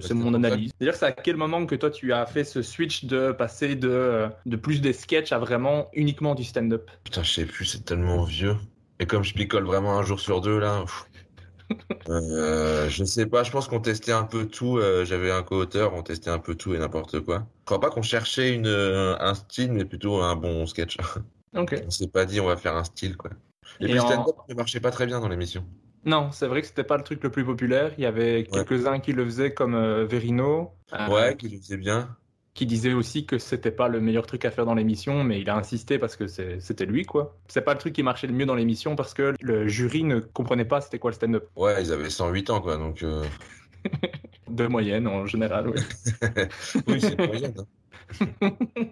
[0.00, 0.72] C'est mon analyse.
[0.80, 4.28] D'ailleurs, c'est à quel moment que toi tu as fait ce switch de passer de,
[4.46, 6.90] de plus des sketchs à vraiment uniquement du stand-up?
[7.04, 8.56] Putain, je sais plus, c'est tellement vieux.
[9.00, 10.84] Et comme je picole vraiment un jour sur deux, là,
[12.08, 14.78] euh, je sais pas, je pense qu'on testait un peu tout.
[14.78, 17.46] euh, J'avais un co-auteur, on testait un peu tout et n'importe quoi.
[17.60, 20.96] Je crois pas qu'on cherchait une, euh, un style, mais plutôt un bon sketch.
[21.54, 21.72] Ok.
[21.86, 23.30] On s'est pas dit on va faire un style, quoi.
[23.80, 25.66] Et, Et puis le en- stand-up ne marchait pas très bien dans l'émission.
[26.04, 27.92] Non, c'est vrai que c'était pas le truc le plus populaire.
[27.98, 30.78] Il y avait quelques-uns qui le faisaient comme euh, Verino.
[30.94, 32.16] euh, Ouais, qui le faisait bien.
[32.60, 35.48] Qui disait aussi que c'était pas le meilleur truc à faire dans l'émission, mais il
[35.48, 37.34] a insisté parce que c'était lui, quoi.
[37.48, 40.20] C'est pas le truc qui marchait le mieux dans l'émission parce que le jury ne
[40.20, 41.48] comprenait pas c'était quoi le stand-up.
[41.56, 43.02] Ouais, ils avaient 108 ans, quoi, donc...
[43.02, 43.24] euh,
[44.50, 45.80] De moyenne, en général, oui.
[46.86, 47.50] oui, c'est moyen.
[47.58, 48.50] hein.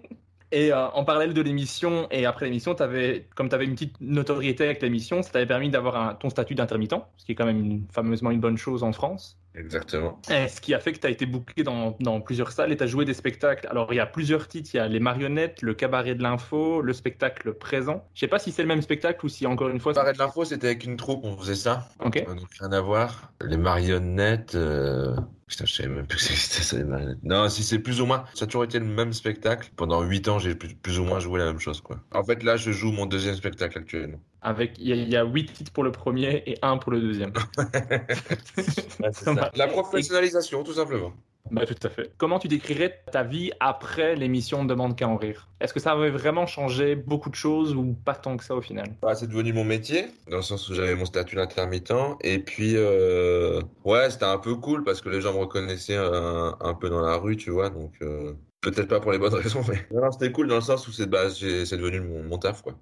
[0.51, 4.01] Et euh, en parallèle de l'émission et après l'émission, avais, comme tu avais une petite
[4.01, 7.59] notoriété avec l'émission, ça t'avait permis d'avoir ton statut d'intermittent, ce qui est quand même
[7.59, 9.37] une- fameusement une bonne chose en France.
[9.59, 10.19] Exactement.
[10.31, 12.77] Et ce qui a fait que tu as été booké dans, dans plusieurs salles et
[12.77, 13.67] tu as joué des spectacles.
[13.67, 14.69] Alors, il y a plusieurs titres.
[14.73, 18.07] Il y a Les Marionnettes, Le Cabaret de l'Info, le spectacle présent.
[18.13, 19.93] Je sais pas si c'est le même spectacle ou si, encore une fois...
[19.93, 21.89] Pareil de l'info, c'était avec une troupe, on faisait ça.
[21.99, 22.25] Ok.
[22.25, 23.33] Donc rien à voir.
[23.41, 24.55] Les marionnettes.
[24.55, 25.15] euh,
[25.49, 27.23] Putain, je savais même plus que ça, marionnettes.
[27.23, 28.23] Non, si c'est plus ou moins.
[28.35, 29.71] Ça a toujours été le même spectacle.
[29.75, 31.99] Pendant 8 ans, j'ai plus, plus ou moins joué la même chose, quoi.
[32.13, 34.19] En fait, là, je joue mon deuxième spectacle actuellement.
[34.43, 36.91] Avec, il y, a- il y a huit titres pour le premier et un pour
[36.91, 37.33] le deuxième.
[39.11, 39.51] Ça.
[39.55, 41.13] La professionnalisation, tout simplement.
[41.51, 42.11] Bah, tout à fait.
[42.17, 45.47] Comment tu décrirais ta vie après l'émission Demande qu'à en rire?
[45.59, 48.61] Est-ce que ça avait vraiment changé beaucoup de choses ou pas tant que ça au
[48.61, 48.87] final?
[49.01, 51.93] Bah, c'est devenu mon métier, dans le sens où j'avais mon statut d'intermittent.
[52.21, 56.55] Et puis, euh, ouais, c'était un peu cool parce que les gens me reconnaissaient un,
[56.59, 57.69] un peu dans la rue, tu vois.
[57.69, 60.87] Donc, euh, peut-être pas pour les bonnes raisons, mais non, c'était cool dans le sens
[60.87, 62.73] où c'est bah, devenu mon, mon taf, quoi.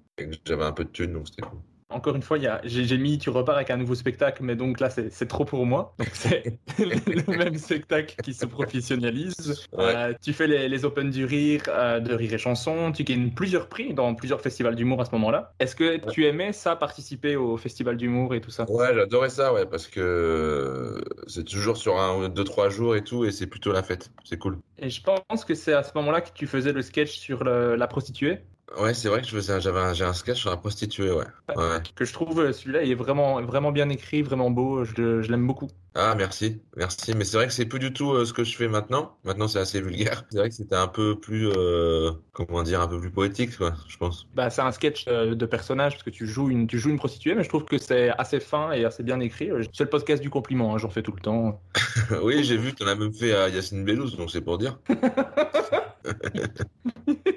[0.44, 1.60] J'avais un peu de thunes, donc c'était cool.
[1.90, 5.26] Encore une fois, j'ai mis Tu repars avec un nouveau spectacle, mais donc là, c'est
[5.26, 5.94] trop pour moi.
[5.98, 9.66] Donc, c'est le même spectacle qui se professionnalise.
[9.72, 9.84] Ouais.
[9.96, 12.92] Euh, tu fais les, les Open du Rire, euh, de Rire et Chanson.
[12.92, 15.52] Tu gagnes plusieurs prix dans plusieurs festivals d'humour à ce moment-là.
[15.60, 18.66] Est-ce que tu aimais ça, participer au festival d'humour et tout ça?
[18.68, 23.24] Ouais, j'adorais ça, ouais, parce que c'est toujours sur un, deux, trois jours et tout,
[23.24, 24.10] et c'est plutôt la fête.
[24.24, 24.58] C'est cool.
[24.78, 27.76] Et je pense que c'est à ce moment-là que tu faisais le sketch sur le-
[27.76, 28.40] la prostituée.
[28.76, 31.10] Ouais, c'est vrai que je faisais, un- j'avais un, j'ai un sketch sur la prostituée,
[31.10, 31.24] ouais.
[31.56, 31.78] Ouais.
[31.96, 34.84] Que je trouve euh, celui-là, il est vraiment, vraiment bien écrit, vraiment beau.
[34.84, 35.68] Je, le- je l'aime beaucoup.
[35.94, 37.14] Ah, merci, merci.
[37.16, 39.16] Mais c'est vrai que c'est plus du tout euh, ce que je fais maintenant.
[39.24, 40.24] Maintenant, c'est assez vulgaire.
[40.30, 43.72] C'est vrai que c'était un peu plus, euh, comment dire, un peu plus poétique, quoi,
[43.88, 44.28] je pense.
[44.34, 46.98] Bah, c'est un sketch euh, de personnage parce que tu joues une, tu joues une
[46.98, 49.50] prostituée, mais je trouve que c'est assez fin et assez bien écrit.
[49.50, 51.60] Euh, C'est le podcast du compliment, hein, j'en fais tout le temps.
[52.22, 54.78] oui, j'ai vu, tu en as même fait à Yacine Bellouz, donc c'est pour dire.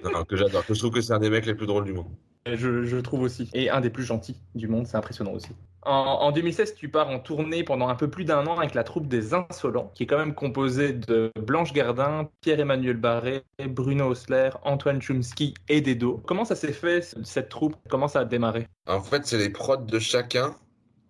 [0.03, 1.93] non, que j'adore, que je trouve que c'est un des mecs les plus drôles du
[1.93, 2.07] monde.
[2.45, 3.49] Je, je trouve aussi.
[3.53, 5.49] Et un des plus gentils du monde, c'est impressionnant aussi.
[5.83, 8.83] En, en 2016, tu pars en tournée pendant un peu plus d'un an avec la
[8.83, 14.49] troupe des Insolents, qui est quand même composée de Blanche Gardin, Pierre-Emmanuel Barré, Bruno Osler,
[14.63, 16.21] Antoine Chomsky et Dedo.
[16.25, 17.75] Comment ça s'est fait, cette troupe?
[17.89, 18.67] Comment ça a démarré?
[18.87, 20.55] En fait, c'est les prods de chacun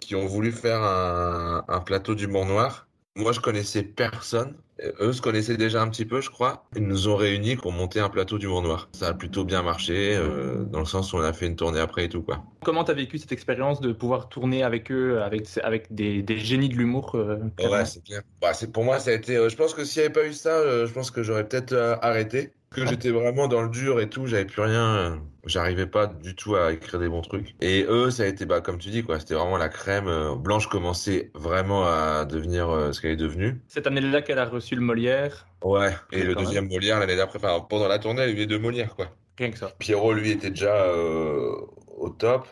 [0.01, 2.87] qui ont voulu faire un, un plateau d'humour noir.
[3.15, 4.55] Moi, je connaissais personne.
[4.81, 6.63] Et Eux se connaissaient déjà un petit peu, je crois.
[6.75, 8.89] Ils nous ont réunis pour monter un plateau d'humour noir.
[8.93, 11.79] Ça a plutôt bien marché, euh, dans le sens où on a fait une tournée
[11.79, 12.43] après et tout, quoi.
[12.63, 16.37] Comment tu as vécu cette expérience de pouvoir tourner avec eux, avec, avec des, des
[16.39, 18.21] génies de l'humour euh, Ouais, c'est clair.
[18.41, 19.35] Bah, c'est pour moi, ça a été.
[19.37, 21.47] euh, je pense que s'il n'y avait pas eu ça, euh, je pense que j'aurais
[21.47, 22.51] peut-être euh, arrêté.
[22.73, 25.21] Que j'étais vraiment dans le dur et tout, j'avais plus rien.
[25.45, 27.53] J'arrivais pas du tout à écrire des bons trucs.
[27.59, 30.07] Et eux, ça a été, bah, comme tu dis, quoi, c'était vraiment la crème.
[30.07, 33.59] euh, Blanche commençait vraiment à devenir euh, ce qu'elle est devenue.
[33.67, 35.91] Cette année-là qu'elle a reçu le Molière, Ouais.
[36.11, 38.57] Et le deuxième Molière l'année d'après, enfin, pendant la tournée, elle a eu les deux
[38.59, 39.07] Molières, quoi.
[39.37, 39.71] rien que ça.
[39.77, 41.51] Pierrot, lui, était déjà euh,
[41.97, 42.47] au top.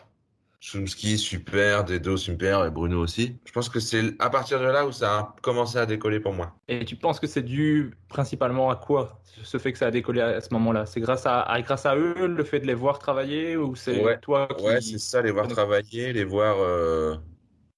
[0.60, 1.84] Chomsky, super.
[1.84, 2.64] Dedo, super.
[2.66, 3.38] Et Bruno aussi.
[3.46, 6.34] Je pense que c'est à partir de là où ça a commencé à décoller pour
[6.34, 6.54] moi.
[6.68, 10.20] Et tu penses que c'est dû principalement à quoi ce fait que ça a décollé
[10.20, 10.84] à ce moment-là?
[10.84, 14.02] C'est grâce à, à- grâce à eux, le fait de les voir travailler ou c'est
[14.04, 14.18] Ouais.
[14.18, 14.64] toi qui...
[14.64, 17.16] Ouais, c'est ça, les voir travailler, les voir euh,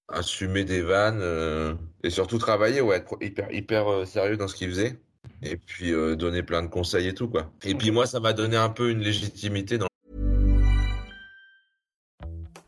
[0.08, 4.56] assumer des vannes euh, et surtout travailler, ouais, être hyper, hyper euh, sérieux dans ce
[4.56, 4.98] qu'ils faisaient.
[5.42, 7.50] Et puis euh, donner plein de conseils et tout, quoi.
[7.64, 9.86] Et puis moi, ça m'a donné un peu une légitimité dans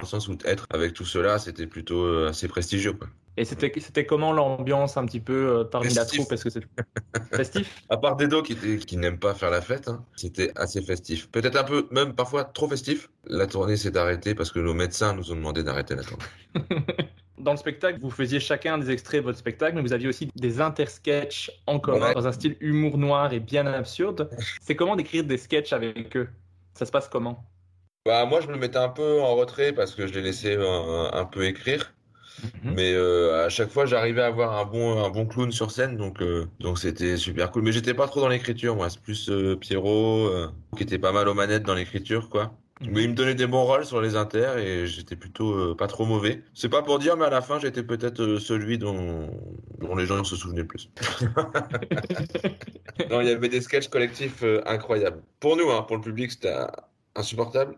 [0.00, 2.92] Dans le sens où être avec tout cela, c'était plutôt euh, assez prestigieux.
[2.92, 3.08] Quoi.
[3.36, 6.20] Et c'était c'était comment l'ambiance un petit peu euh, parmi la Festif.
[6.20, 6.32] troupe?
[6.32, 6.62] Est-ce que c'est
[7.34, 7.82] festif?
[7.88, 11.28] À part Dedo qui, qui n'aime pas faire la fête, hein, c'était assez festif.
[11.32, 13.10] Peut-être un peu, même parfois trop festif.
[13.26, 16.24] La tournée s'est arrêtée parce que nos médecins nous ont demandé d'arrêter la tournée.
[17.38, 20.30] Dans le spectacle, vous faisiez chacun des extraits de votre spectacle, mais vous aviez aussi
[20.36, 22.14] des intersketchs en commun Ouais.
[22.14, 24.30] dans un style humour noir et bien absurde.
[24.60, 26.28] C'est comment d'écrire des sketchs avec eux?
[26.74, 27.44] Ça se passe comment?
[28.08, 31.10] Bah, moi, je me mettais un peu en retrait parce que je les laissais un,
[31.12, 31.94] un peu écrire.
[32.42, 32.74] Mhm.
[32.74, 35.96] Mais euh, à chaque fois, j'arrivais à avoir un bon, un bon clown sur scène,
[35.96, 37.62] donc euh, donc c'était super cool.
[37.64, 38.88] Mais j'étais pas trop dans l'écriture, moi.
[38.90, 42.52] C'est plus euh, Pierrot euh, qui était pas mal aux manettes dans l'écriture, quoi.
[42.80, 45.88] Mais il me donnait des bons rôles sur les inters et j'étais plutôt euh, pas
[45.88, 46.44] trop mauvais.
[46.54, 49.28] C'est pas pour dire, mais à la fin, j'étais peut-être euh, celui dont,
[49.78, 50.88] dont les gens se souvenaient le plus.
[53.10, 55.22] non, il y avait des sketchs collectifs euh, incroyables.
[55.40, 56.66] Pour nous, hein, pour le public, c'était euh,
[57.16, 57.76] insupportable.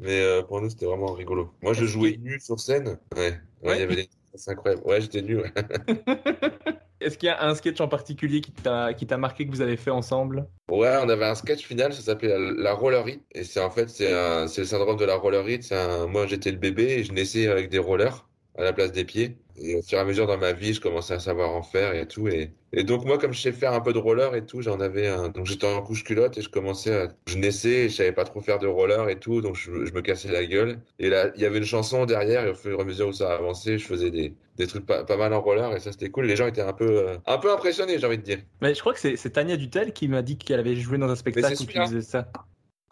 [0.00, 1.54] Mais euh, pour nous, c'était vraiment rigolo.
[1.62, 2.98] Moi, je jouais nu sur scène.
[3.16, 3.76] Ouais, ouais, Ouais.
[3.76, 4.08] il y avait des...
[4.34, 4.82] C'est incroyable.
[4.86, 5.36] Ouais, j'étais nu.
[5.40, 5.52] ouais.
[7.00, 9.62] Est-ce qu'il y a un sketch en particulier qui t'a qui t'a marqué que vous
[9.62, 10.46] avez fait ensemble?
[10.70, 13.22] Ouais, on avait un sketch final, ça s'appelait la, la rollerie.
[13.32, 14.08] Et c'est en fait, c'est
[14.48, 15.62] c'est le syndrome de la rollerie.
[15.62, 18.92] C'est un, moi, j'étais le bébé et je naissais avec des rollers à la place
[18.92, 19.38] des pieds.
[19.62, 21.94] Et au fur et à mesure dans ma vie, je commençais à savoir en faire
[21.94, 22.28] et tout.
[22.28, 24.80] Et, et donc, moi, comme je sais faire un peu de roller et tout, j'en
[24.80, 25.28] avais un.
[25.28, 27.08] Donc, j'étais en couche culotte et je commençais à.
[27.26, 29.42] Je naissais et je savais pas trop faire de roller et tout.
[29.42, 30.80] Donc, je, je me cassais la gueule.
[30.98, 33.12] Et là, il y avait une chanson derrière et au fur et à mesure où
[33.12, 36.10] ça avançait, je faisais des, des trucs pas, pas mal en roller et ça, c'était
[36.10, 36.26] cool.
[36.26, 38.38] Les gens étaient un peu, euh, un peu impressionnés, j'ai envie de dire.
[38.62, 41.16] Mais je crois que c'est Tania Dutel qui m'a dit qu'elle avait joué dans un
[41.16, 42.30] spectacle où tu faisais ça.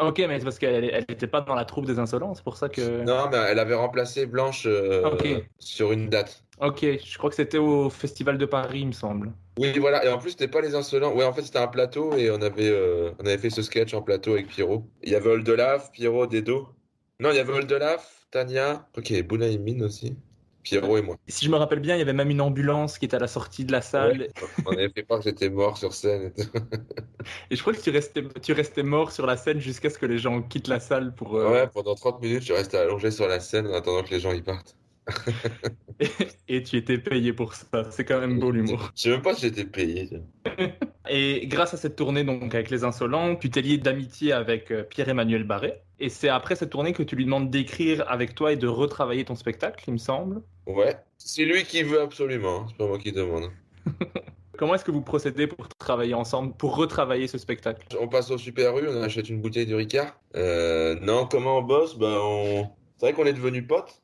[0.01, 2.57] Ok, mais c'est parce qu'elle elle était pas dans la troupe des insolents, c'est pour
[2.57, 3.03] ça que.
[3.03, 6.45] Non, mais elle avait remplacé Blanche euh, sur une date.
[6.61, 9.33] Ok, je crois que c'était au Festival de Paris, il me semble.
[9.59, 10.05] Oui, voilà.
[10.05, 11.15] Et en plus, c'était pas les insolents.
[11.15, 13.93] Ouais, en fait, c'était un plateau et on avait, euh, on avait fait ce sketch
[13.95, 14.89] en plateau avec Pierrot.
[15.03, 16.69] Il y avait Oldelaf, Pierrot, Dedo.
[17.21, 18.89] Non, il y avait Oldelaf, Tania.
[18.97, 20.17] Ok, Bounaïmine aussi.
[20.68, 21.16] Pierrot et moi.
[21.28, 23.28] Si je me rappelle bien, il y avait même une ambulance qui était à la
[23.28, 24.28] sortie de la salle.
[24.66, 26.33] On avait fait croire que j'étais mort sur scène.
[26.37, 26.48] et tout.
[27.50, 30.07] Et je crois que tu restais, tu restais mort sur la scène jusqu'à ce que
[30.07, 31.37] les gens quittent la salle pour.
[31.37, 34.20] euh, Ouais, pendant 30 minutes, je restais allongé sur la scène en attendant que les
[34.20, 34.76] gens y partent.
[36.48, 37.90] Et tu étais payé pour ça.
[37.90, 38.90] C'est quand même beau l'humour.
[38.94, 40.11] Je sais même pas si j'étais payé.
[41.09, 44.83] Et grâce à cette tournée donc avec les Insolents, tu t'es lié d'amitié avec euh,
[44.83, 45.83] Pierre-Emmanuel Barré.
[46.01, 49.25] Et c'est après cette tournée que tu lui demandes d'écrire avec toi et de retravailler
[49.25, 50.43] ton spectacle, il me semble.
[50.67, 50.97] Ouais.
[51.19, 52.61] C'est lui qui veut absolument.
[52.61, 52.67] hein.
[52.69, 53.51] C'est pas moi qui demande.
[54.57, 57.87] Comment est-ce que vous procédez pour travailler ensemble, pour retravailler ce spectacle?
[58.01, 60.21] On passe au Super U, on achète une bouteille de Ricard.
[60.35, 61.97] Euh, non, comment on bosse?
[62.01, 62.67] On...
[62.97, 64.03] C'est vrai qu'on est devenus potes.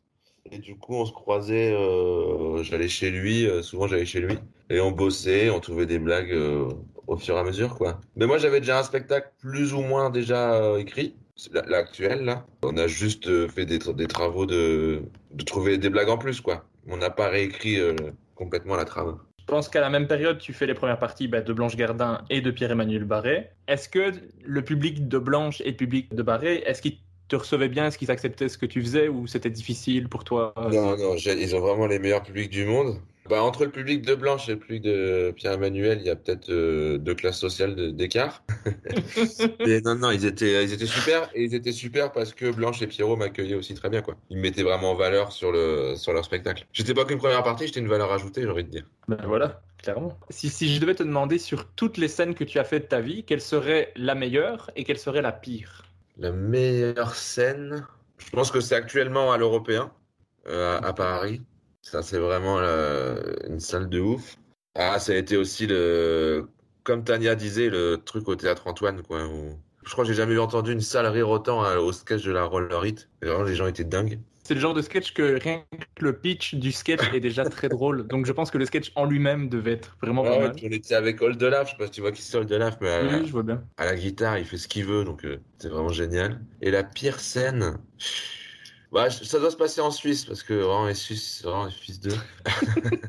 [0.51, 1.73] Et du coup, on se croisait.
[1.73, 4.39] euh, J'allais chez lui, euh, souvent j'allais chez lui.
[4.71, 6.69] Et on bossait, on trouvait des blagues euh,
[7.09, 8.01] au fur et à mesure, quoi.
[8.15, 11.17] Mais moi, j'avais déjà un spectacle plus ou moins déjà écrit.
[11.66, 12.47] L'actuel, là.
[12.62, 15.03] On a juste euh, fait des, tra- des travaux de...
[15.33, 16.64] de trouver des blagues en plus, quoi.
[16.88, 17.94] On n'a pas réécrit euh,
[18.35, 19.18] complètement la trame.
[19.40, 22.25] Je pense qu'à la même période, tu fais les premières parties bah, de Blanche Gardin
[22.31, 23.51] et de Pierre-Emmanuel Barré.
[23.68, 27.68] Est-ce que le public de Blanche et le public de Barré, est-ce qu'ils te recevaient
[27.68, 27.87] bien?
[27.88, 30.55] Est-ce qu'ils acceptaient ce que tu faisais ou c'était difficile pour toi?
[30.57, 33.01] Non, non, j'ai- ils ont vraiment les meilleurs publics du monde.
[33.31, 36.51] Bah, entre le public de Blanche et le public de Pierre-Emmanuel, il y a peut-être
[36.51, 38.45] euh, deux classes sociales d'écart.
[39.85, 41.31] Non, non, ils étaient, ils étaient super.
[41.35, 44.15] Et ils étaient super parce que Blanche et Pierrot m'accueillaient aussi très bien, quoi.
[44.31, 46.67] Ils me mettaient vraiment en valeur sur, le, sur leur spectacle.
[46.73, 48.85] J'étais pas qu'une première partie, j'étais une valeur ajoutée, j'ai envie de dire.
[49.09, 50.19] Ben voilà, clairement.
[50.31, 52.89] Si, si je devais te demander sur toutes les scènes que tu as faites de
[52.89, 55.85] ta vie, quelle serait la meilleure et quelle serait la pire?
[56.19, 57.87] La meilleure scène,
[58.19, 59.93] je pense que c'est actuellement à l'Européen,
[60.47, 61.43] euh, à, à Paris.
[61.85, 64.37] Ça, c'est vraiment euh, une salle de ouf.
[64.75, 66.49] Ah, ça a été aussi le,
[66.83, 69.27] comme Tania disait, le truc au théâtre Antoine, quoi.
[69.27, 72.33] où- Je crois que j'ai jamais entendu une salle rire autant hein, au sketch de
[72.33, 73.09] la roller hit.
[73.23, 74.18] Vraiment, les gens étaient dingues.
[74.42, 77.68] C'est le genre de sketch que rien que le pitch du sketch est déjà très
[77.68, 78.07] drôle.
[78.09, 80.57] Donc je pense que le sketch en lui-même devait être vraiment Ouais, pas mal.
[80.64, 83.05] on était avec Oldelaf, je sais pas si tu vois qui c'est Oldelaf, mais à,
[83.05, 83.62] la- Oui, je vois bien.
[83.79, 86.40] à la guitare, il fait ce qu'il veut, donc euh, c'est vraiment génial.
[86.61, 87.79] Et la pire scène,
[88.95, 92.01] bah, ça doit se passer en Suisse, parce que vraiment, les Suisses, vraiment les fils
[92.01, 92.17] d'eux.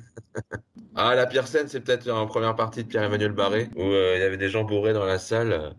[0.97, 4.21] Ah, la pire scène, c'est peut-être en première partie de Pierre-Emmanuel Barré, où euh, il
[4.21, 5.75] y avait des gens bourrés dans la salle.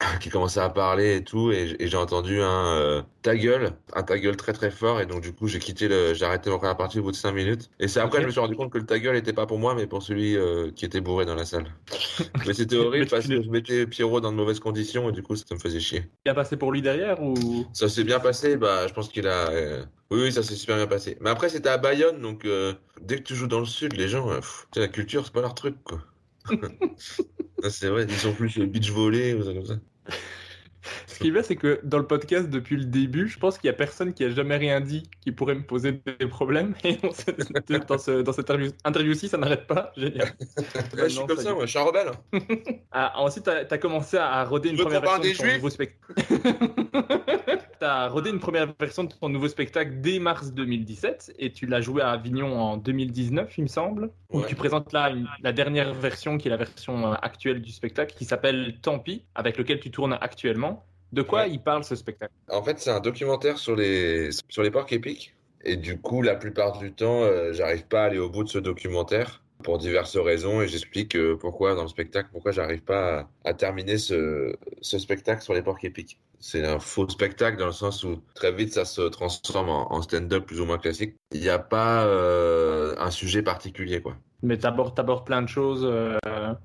[0.20, 4.18] qui commençait à parler et tout, et, j'ai entendu un euh, ta gueule, un ta
[4.18, 6.76] gueule très très fort, et donc du coup j'ai quitté le, j'ai arrêté ma première
[6.76, 7.70] partie au bout de 5 minutes.
[7.80, 8.22] Et c'est après Ok.
[8.22, 10.02] je me suis rendu compte que le ta gueule était pas pour moi, mais pour
[10.02, 11.66] celui euh, qui était bourré dans la salle.
[12.46, 15.36] mais c'était horrible parce que je mettais Pierrot dans de mauvaises conditions, et du coup
[15.36, 16.10] ça me faisait chier.
[16.24, 17.66] Bien passé pour lui derrière ou?
[17.72, 19.48] Ça s'est bien passé, bah je pense qu'il a.
[19.50, 21.16] euh, Oui, oui, ça s'est super bien passé.
[21.20, 24.08] Mais après c'était à Bayonne, donc euh, dès que tu joues dans le sud, les
[24.08, 25.98] gens, pff, la culture c'est pas leur truc quoi.
[27.68, 29.74] C'est vrai, ils sont plus euh, beach volley ou ça comme ça.
[31.06, 33.66] Ce qui est bien, c'est que dans le podcast, depuis le début, je pense qu'il
[33.66, 36.74] y a personne qui a jamais rien dit qui pourrait me poser des problèmes.
[36.84, 39.92] Et on dans, ce- dans cette interview- interview-ci, ça n'arrête pas.
[39.96, 40.28] Génial.
[40.94, 42.10] Ouais, je suis comme ça ça, moi, je suis un rebelle.
[42.92, 45.54] Ah, ensuite, tu as, commencé à roder une veux première version parle de ton des
[45.54, 46.14] nouveau spectacle.
[47.86, 51.66] tu as rodé une première version de ton nouveau spectacle dès mars 2017 et tu
[51.66, 54.10] l'as joué à Avignon en 2019, il me semble.
[54.30, 57.70] Où tu présentes là une- la dernière version qui est la version euh, actuelle du
[57.70, 60.84] spectacle qui s'appelle Tant pis, avec lequel tu tournes actuellement.
[61.12, 61.50] De quoi Ouais.
[61.52, 62.32] il parle ce spectacle?
[62.50, 65.34] En fait, c'est un documentaire sur les, sur les parcs épiques.
[65.64, 68.48] Et du coup, la plupart du temps, euh, j'arrive pas à aller au bout de
[68.48, 70.62] ce documentaire pour diverses raisons.
[70.62, 74.98] Et j'explique euh, pourquoi dans le spectacle, pourquoi j'arrive pas à, à terminer ce, ce
[74.98, 76.18] spectacle sur les parcs épiques.
[76.38, 80.02] C'est un faux spectacle dans le sens où très vite ça se transforme en, en
[80.02, 81.16] stand-up plus ou moins classique.
[81.32, 84.16] Il n'y a pas euh, un sujet particulier, quoi.
[84.42, 86.18] Mais t'abordes abordes plein de choses, euh,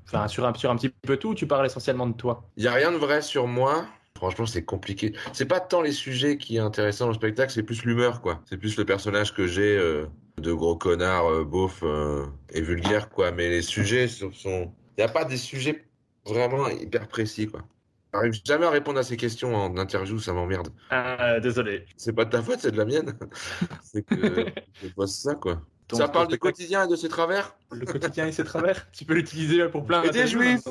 [0.03, 2.43] enfin sur un, sur un petit peu tout, ou tu parles essentiellement de toi?
[2.57, 3.85] Il n'y a rien de vrai sur moi.
[4.17, 5.13] Franchement, c'est compliqué.
[5.33, 8.41] C'est pas tant les sujets qui est intéressant dans le spectacle, c'est plus l'humeur, quoi.
[8.47, 10.05] C'est plus le personnage que j'ai euh,
[10.37, 13.31] de gros connard, euh, beauf euh, et vulgaire, quoi.
[13.31, 14.31] Mais les sujets sont...
[14.31, 15.85] sont- Il n'y a pas des sujets
[16.25, 17.61] vraiment hyper précis, quoi.
[18.13, 20.69] J'arrive jamais à répondre à ces questions en interview, ça m'emmerde.
[20.89, 21.85] Ah, Désolé.
[21.95, 23.17] C'est pas de ta faute, c'est de la mienne.
[23.83, 24.15] c'est que
[24.83, 25.61] je pose ça, quoi.
[25.91, 29.03] Ton- ça parle du quotidien et de ses travers Le quotidien et ses travers, tu
[29.03, 30.61] peux l'utiliser pour plein Et des juifs.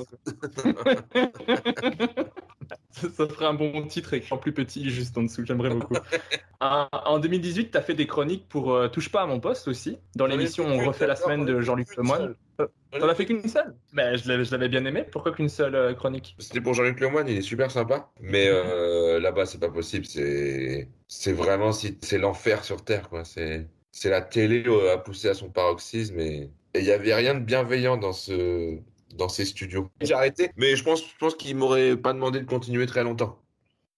[2.90, 5.94] ça, ça ferait un bon titre écrit en plus petit juste en dessous, j'aimerais beaucoup.
[6.62, 9.66] En, en 2018, tu as fait des chroniques pour euh, Touche pas à mon poste
[9.66, 12.36] aussi, dans l'émission On refait la semaine de Jean-Luc seule.
[12.60, 12.66] Euh,
[12.98, 13.74] T'en as fait qu'une seule?
[13.94, 16.36] Mais je l'avais bien aimé, pourquoi qu'une seule euh, chronique?
[16.38, 18.10] C'était pour Jean-Luc Lemoyne, il est super sympa.
[18.20, 20.04] Mais euh, là-bas, c'est pas possible.
[20.04, 23.24] C'est, vraiment, c'est l'enfer sur Terre, quoi.
[23.24, 23.66] C'est,
[24.00, 27.40] c'est la télé euh, à pousser à son paroxysme et il y avait rien de
[27.40, 28.78] bienveillant dans ce,
[29.14, 29.90] dans ces studios.
[30.00, 33.38] J'ai arrêté, mais je pense, je pense qu'il m'aurait pas demandé de continuer très longtemps.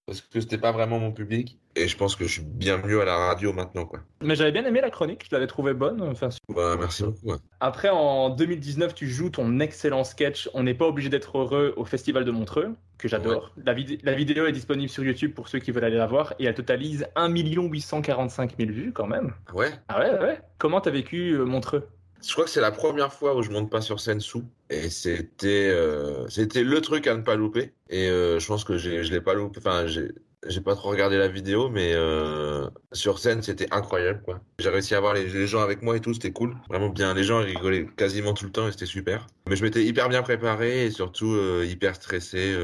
[0.06, 1.58] Parce que c'était pas vraiment mon public.
[1.76, 4.00] Et je pense que je suis bien mieux à la radio maintenant, quoi.
[4.20, 6.02] Mais j'avais bien aimé la chronique, je l'avais trouvée bonne.
[6.02, 7.28] Enfin, Bah, merci beaucoup.
[7.30, 7.36] ouais.
[7.60, 11.84] Après, en 2019, tu joues ton excellent sketch On n'est pas obligé d'être heureux au
[11.84, 13.52] Festival de Montreux, que j'adore.
[13.64, 16.34] La, vid- la vidéo est disponible sur YouTube pour ceux qui veulent aller la voir
[16.40, 19.32] et elle totalise 1 845 000 vues quand même.
[19.54, 19.70] Ouais.
[19.88, 20.40] Ah ouais, ouais.
[20.58, 21.88] Comment t'as vécu euh, Montreux?
[22.26, 24.44] Je crois que c'est la première fois où je monte pas sur scène sous.
[24.70, 27.72] Et c'était euh, c'était le truc à ne pas louper.
[27.90, 29.58] Et euh, je pense que je l'ai pas loupé.
[29.58, 34.40] Enfin, j'ai, pas trop regardé la vidéo, mais euh, sur scène, c'était incroyable, quoi.
[34.58, 36.56] J'ai réussi à avoir les, gens avec moi et tout, c'était cool.
[36.68, 37.12] Vraiment bien.
[37.14, 39.26] Les gens rigolaient quasiment tout le temps et c'était super.
[39.48, 42.56] Mais je m'étais hyper bien préparé et surtout hyper stressé.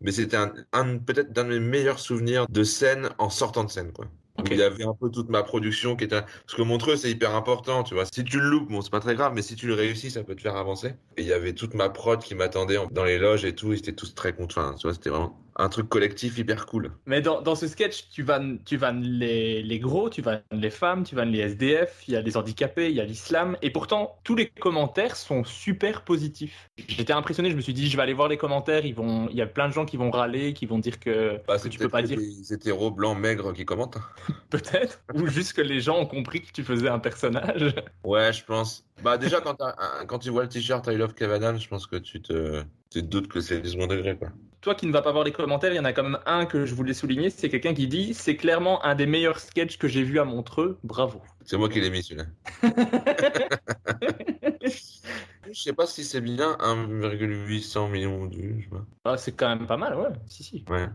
[0.00, 3.70] Mais c'était un, un peut-être d'un de mes meilleurs souvenirs de scène en sortant de
[3.70, 4.06] scène, quoi.
[4.38, 6.22] Où il y avait un peu toute ma production qui était.
[6.22, 8.04] Parce que Montreux, c'est hyper important, tu vois.
[8.06, 10.24] Si tu le loupes, bon, c'est pas très grave, mais si tu le réussis, ça
[10.24, 10.96] peut te faire avancer.
[11.16, 13.72] Et il y avait toute ma prod qui m'attendait en- dans les loges et tout.
[13.72, 14.60] Ils étaient tous très contents.
[14.62, 16.90] Enfin, tu vois, c'était vraiment un truc collectif hyper cool.
[17.06, 20.70] Mais dans, dans ce sketch, tu vannes, tu vannes les, les gros, tu vannes les
[20.70, 23.56] femmes, tu vannes les SDF, il y a les handicapés, il y a l'islam.
[23.62, 26.70] Et pourtant, tous les commentaires sont super positifs.
[26.88, 28.84] J'étais impressionné, je me suis dit, je vais aller voir les commentaires.
[28.84, 31.40] Ils vont, il y a plein de gens qui vont râler, qui vont dire que,
[31.46, 33.98] Bah, que tu peux pas peut-être dire les hétéros blancs maigres qui commentent.
[34.50, 37.74] peut-être, ou juste que les gens ont compris que tu faisais un personnage.
[38.02, 38.84] Ouais, je pense.
[39.02, 39.56] Bah, déjà, quand,
[40.06, 43.00] quand tu vois le t-shirt I love Kevin Adams, je pense que tu te, tu
[43.00, 44.28] te doutes que c'est du second degré, quoi.
[44.60, 46.46] Toi qui ne vas pas voir les commentaires, il y en a quand même un
[46.46, 49.88] que je voulais souligner, c'est quelqu'un qui dit c'est clairement un des meilleurs sketchs que
[49.88, 51.20] j'ai vu à Montreux, bravo.
[51.44, 52.24] C'est moi qui l'ai mis, celui-là.
[55.52, 58.76] Je sais pas si c'est bien 1,800 millions de vues, je.
[59.04, 60.64] Ah, c'est quand même pas mal, ouais, si, si.
[60.68, 60.88] Ouais.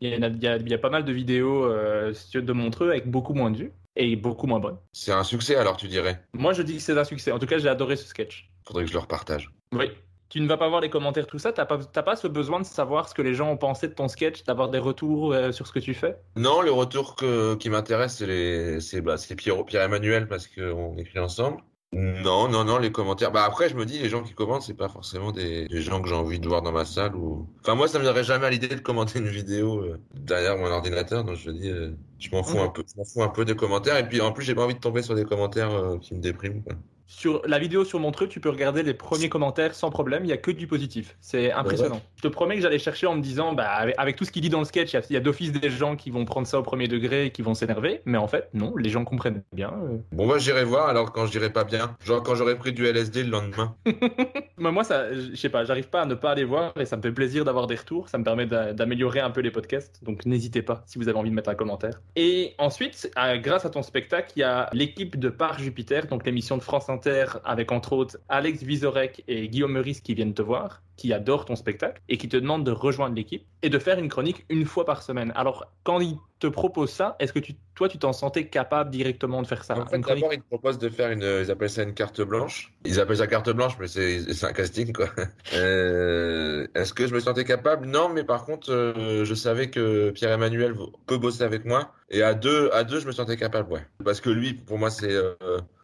[0.00, 2.52] Il y, a, il y a- il y a pas mal de vidéos euh, de
[2.52, 4.78] Montreux avec beaucoup moins de vues et beaucoup moins bonnes.
[4.92, 6.24] C'est un succès, alors tu dirais?
[6.34, 7.30] Moi, je dis que c'est un succès.
[7.30, 8.50] En tout cas, j'ai adoré ce sketch.
[8.66, 9.52] Faudrait que je le repartage.
[9.72, 9.92] Oui.
[10.32, 11.52] Tu ne vas pas voir les commentaires, tout ça.
[11.52, 14.08] T'as pas, pas ce besoin de savoir ce que les gens ont pensé de ton
[14.08, 16.16] sketch, d'avoir des retours euh, sur ce que tu fais?
[16.36, 20.96] Non, le retour que, qui m'intéresse, c'est les, c'est, bah, c'est Pierre, Pierre-Emmanuel parce qu'on
[20.96, 21.62] écrit ensemble.
[21.94, 23.30] Non, non, non, les commentaires.
[23.32, 26.00] Bah après, je me dis, les gens qui commentent, c'est pas forcément des, des gens
[26.00, 27.46] que j'ai envie de voir dans ma salle ou.
[27.60, 30.68] Enfin, moi, ça me viendrait jamais à l'idée de commenter une vidéo euh, derrière mon
[30.70, 32.64] ordinateur, donc je me dis, euh, je m'en fous Ok.
[32.64, 33.98] un peu, je m'en fous un peu des commentaires.
[33.98, 36.62] Et puis, en plus, j'ai pas envie de tomber sur des commentaires qui me dépriment.
[36.62, 36.72] quoi.
[37.14, 40.24] Sur la vidéo sur mon truc, tu peux regarder les premiers commentaires sans problème.
[40.24, 41.14] Il y a que du positif.
[41.20, 42.00] C'est impressionnant.
[42.16, 44.40] Je te promets que j'allais chercher en me disant, bah, avec, avec tout ce qu'il
[44.42, 46.62] dit dans le sketch, il y a- d'office des gens qui vont prendre ça au
[46.62, 48.00] premier degré et qui vont s'énerver.
[48.06, 49.72] Mais en fait, non, les gens comprennent bien.
[49.84, 49.98] euh.
[50.12, 51.96] Bon, moi, j'irai voir alors quand je dirai pas bien.
[52.04, 53.76] Genre quand j'aurai pris du LSD le lendemain.
[54.58, 56.96] Mais moi, ça, je sais pas, j'arrive pas à ne pas aller voir et ça
[56.96, 58.08] me fait plaisir d'avoir des retours.
[58.08, 60.02] Ça me permet d'a- d'améliorer un peu les podcasts.
[60.02, 62.00] Donc n'hésitez pas si vous avez envie de mettre un commentaire.
[62.16, 66.24] Et ensuite, euh, grâce à ton spectacle, il y a l'équipe de Par Jupiter, donc
[66.24, 67.01] l'émission de France Inter
[67.44, 71.56] avec entre autres Alex Vizorek et Guillaume Meurice qui viennent te voir, qui adorent ton
[71.56, 74.84] spectacle et qui te demandent de rejoindre l'équipe et de faire une chronique une fois
[74.84, 75.32] par semaine.
[75.34, 79.42] Alors, quand ils te proposent ça, est-ce que tu, toi, tu t'en sentais capable directement
[79.42, 79.76] de faire ça?
[79.78, 80.22] En fait, chronique?
[80.22, 81.22] d'abord, ils te proposent de faire une.
[81.22, 82.72] Ils appellent ça une carte blanche.
[82.84, 85.08] Ils appellent ça carte blanche, mais c'est c'est un casting, quoi.
[85.54, 87.86] Euh, Est-ce que je me sentais capable?
[87.86, 90.74] Non, mais par contre, euh, je savais que Pierre-Emmanuel
[91.06, 91.92] peut bosser avec moi.
[92.10, 93.86] Et à deux, à deux, je me sentais capable, ouais.
[94.04, 95.34] Parce que lui, pour moi, c'est euh,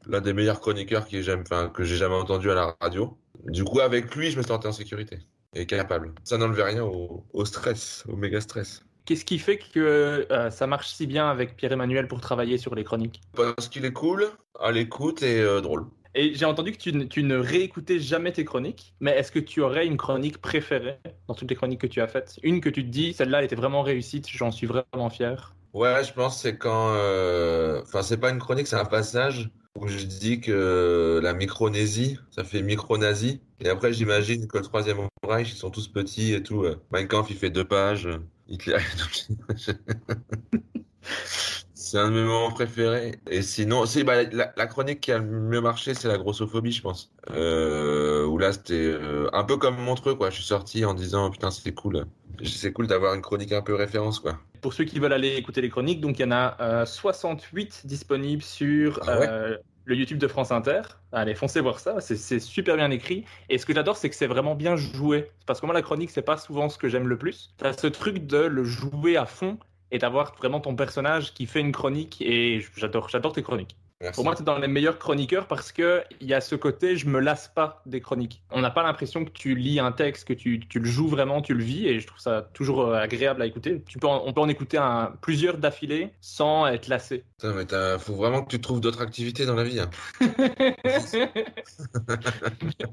[0.08, 3.18] l'un des meilleurs chroniqueurs que j'ai jamais entendu à la radio.
[3.46, 5.18] Du coup, avec lui, je me sentais en sécurité
[5.54, 6.14] et capable.
[6.24, 8.82] Ça n'enlevait rien au, au stress, au méga stress.
[9.04, 12.84] Qu'est-ce qui fait que euh, ça marche si bien avec Pierre-Emmanuel pour travailler sur les
[12.84, 13.22] chroniques?
[13.34, 14.28] Parce qu'il est cool,
[14.60, 15.86] à l'écoute et euh, drôle.
[16.14, 19.38] Et j'ai entendu que tu, ne- tu ne réécoutais jamais tes chroniques, mais est-ce que
[19.38, 22.38] tu aurais une chronique préférée dans toutes les chroniques que tu as faites?
[22.42, 25.54] Une que tu te dis, celle-là elle était vraiment réussite, j'en suis vraiment fier.
[25.72, 26.92] Ouais, je pense que c'est quand.
[26.94, 29.50] euh, Enfin, c'est pas une chronique, c'est un passage
[29.82, 33.40] où je dis que la Micronésie, ça fait micronazie.
[33.60, 36.64] Et après, j'imagine que le Troisième Reich, ils sont tous petits et tout.
[36.64, 36.80] euh.
[36.90, 38.08] Mein Kampf, il fait deux pages.
[38.48, 38.78] Hitler.
[41.90, 43.20] C'est un de mes moments préférés.
[43.30, 46.72] Et sinon, si, bah, la, la chronique qui a le mieux marché, c'est la grossophobie,
[46.72, 47.12] je pense.
[47.30, 50.30] Euh, où là, c'était euh, un peu comme Montreux, quoi.
[50.30, 52.06] Je suis sorti en disant, putain, c'est cool.
[52.44, 54.38] C'est cool d'avoir une chronique un peu référence, quoi.
[54.60, 57.86] Pour ceux qui veulent aller écouter les chroniques, donc il y en a euh, 68
[57.86, 59.28] disponibles sur Ah ouais?
[59.28, 60.82] euh, le YouTube de France Inter.
[61.12, 63.24] Allez, foncez voir ça, c'est- c'est super bien écrit.
[63.48, 65.30] Et ce que j'adore, c'est que c'est vraiment bien joué.
[65.46, 67.54] Parce que moi, la chronique, c'est pas souvent ce que j'aime le plus.
[67.56, 69.58] T'as ce truc de le jouer à fond
[69.90, 72.20] et d'avoir vraiment ton personnage qui fait une chronique.
[72.22, 73.76] Et j'adore, j'adore tes chroniques.
[74.14, 76.94] Pour moi, tu es dans les meilleurs chroniqueurs parce que il y a ce côté,
[76.96, 78.44] je me lasse pas des chroniques.
[78.52, 81.42] On n'a pas l'impression que tu lis un texte, que tu, tu le joues vraiment,
[81.42, 83.82] tu le vis, et je trouve ça toujours euh, agréable à écouter.
[83.88, 87.24] Tu peux en- on peut en écouter un, plusieurs d'affilée sans être lassé.
[87.38, 89.80] Putain, mais faut vraiment que tu trouves d'autres activités dans la vie.
[89.80, 89.90] hein.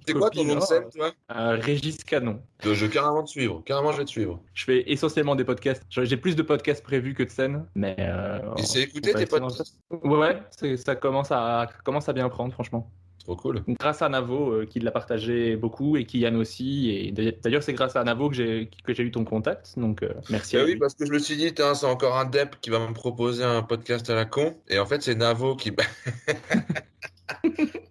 [0.08, 1.12] C'est quoi ton nom de scène, toi?
[1.36, 2.41] Euh, Régis Canon.
[2.64, 3.62] Je vais carrément te suivre.
[3.66, 4.39] Carrément, je vais te suivre.
[4.53, 5.84] Je fais essentiellement des podcasts.
[5.89, 7.95] J'ai plus de podcasts prévus que de scènes, mais.
[7.99, 9.78] Euh, Et c'est va tes podcasts?
[9.89, 12.89] Ouais, ouais, c'est- ça commence à, commence à bien prendre, franchement.
[13.20, 13.64] Trop cool.
[13.80, 16.89] Grâce à Navo euh, qui l'a partagé beaucoup et Kian aussi.
[16.91, 19.78] Et d'ailleurs, c'est grâce à Navo que j'ai que j'ai eu ton contact.
[19.80, 20.78] Donc, euh, merci Bah à oui, lui.
[20.78, 23.64] parce que je me suis dit, c'est encore un dep qui va me proposer un
[23.64, 24.56] podcast à la con.
[24.68, 25.72] Et en fait, c'est Navo qui.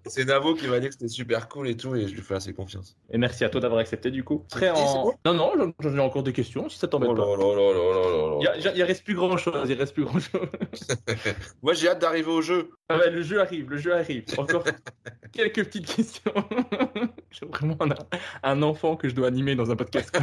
[0.06, 2.34] c'est Navo qui m'a dit que c'était super cool et tout, et je lui fais
[2.34, 2.96] assez confiance.
[3.10, 4.44] Et merci à toi d'avoir accepté du coup.
[4.48, 5.04] C'est en...
[5.04, 8.48] bon Non, non, j'en- j'en ai encore des questions si ça t'embête Oh pas.
[8.50, 8.72] là.
[8.74, 10.48] Il, reste plus grand chose, il reste plus grand chose.
[11.62, 12.70] Moi, j'ai hâte d'arriver au jeu.
[12.88, 14.24] Ah ouais, le jeu arrive, le jeu arrive.
[14.36, 14.64] Encore
[15.32, 16.32] quelques petites questions.
[17.30, 17.88] J'ai vraiment un,
[18.44, 20.14] un enfant que je dois animer dans un podcast.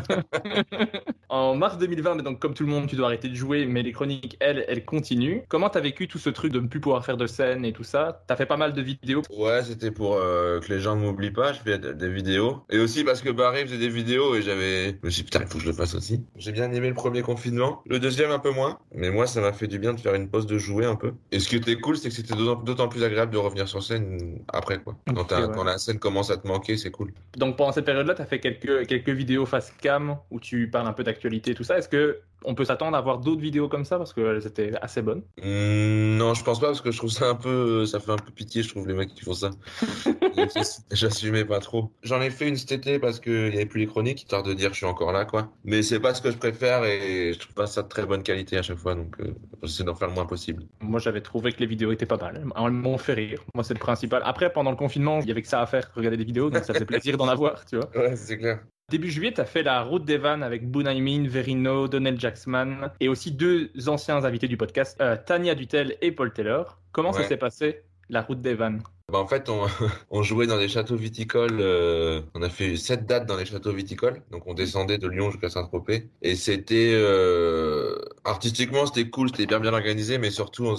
[1.29, 3.83] en mars 2020, mais donc comme tout le monde, tu dois arrêter de jouer, mais
[3.83, 5.41] les chroniques, elles, elles continuent.
[5.49, 7.83] Comment t'as vécu tout ce truc de ne plus pouvoir faire de scène et tout
[7.83, 8.23] ça?
[8.27, 9.21] T'as fait pas mal de vidéos.
[9.35, 11.53] Ouais, c'était pour euh, que les gens ne m'oublient pas.
[11.53, 12.61] Je fais de- des vidéos.
[12.69, 14.89] Et aussi parce que Barry faisait des vidéos et j'avais.
[14.91, 16.23] Je me suis dit, putain, il faut que je le fasse aussi.
[16.35, 17.81] J'ai bien aimé le premier confinement.
[17.87, 18.77] Le deuxième, un peu moins.
[18.93, 21.13] Mais moi, ça m'a fait du bien de faire une pause de jouer un peu.
[21.31, 24.39] Et ce qui était cool, c'est que c'était d'autant plus agréable de revenir sur scène
[24.49, 24.95] après, quoi.
[25.15, 25.53] Quand, t'as- ouais.
[25.53, 27.13] quand la scène commence à te manquer, c'est cool.
[27.37, 30.93] Donc pendant cette période-là, t'as fait quelques, quelques vidéos face cam où tu parles un
[30.93, 31.77] peu d'actualité et tout ça.
[31.77, 35.03] Est-ce que on peut s'attendre à voir d'autres vidéos comme ça parce qu'elles étaient assez
[35.03, 38.11] bonnes Hum, non, je pense pas parce que je trouve ça un peu, ça fait
[38.11, 39.51] un peu pitié, je trouve les mecs qui font ça.
[40.91, 41.91] J'assumais pas trop.
[42.03, 44.53] J'en ai fait une cet été parce qu'il y avait plus les chroniques, histoire de
[44.53, 45.51] dire je suis encore là, quoi.
[45.63, 48.23] Mais c'est pas ce que je préfère et je trouve pas ça de très bonne
[48.23, 49.33] qualité à chaque fois, donc euh,
[49.63, 50.63] j'essaie d'en faire le moins possible.
[50.81, 52.43] Moi, j'avais trouvé que les vidéos étaient pas mal.
[52.55, 53.43] Elles m'ont fait rire.
[53.53, 54.21] Moi, c'est le principal.
[54.25, 56.63] Après, pendant le confinement, il y avait que ça à faire, regarder des vidéos, donc
[56.63, 57.89] ça faisait plaisir d'en avoir, tu vois.
[57.95, 58.59] Ouais, c'est clair.
[58.91, 63.07] Début juillet, tu as fait la route des vannes avec Bunaimin, Verino, Donnell Jacksman et
[63.07, 66.77] aussi deux anciens invités du podcast, euh, Tania Dutel et Paul Taylor.
[66.91, 70.67] Comment ça s'est passé, la route des vannes Bah, en fait, on, jouait dans des
[70.67, 71.59] châteaux viticoles.
[71.59, 74.21] euh, on a fait sept dates dans les châteaux viticoles.
[74.31, 76.09] Donc, on descendait de Lyon jusqu'à Saint-Tropez.
[76.21, 80.75] Et c'était euh, artistiquement, c'était cool, c'était bien bien organisé, mais surtout,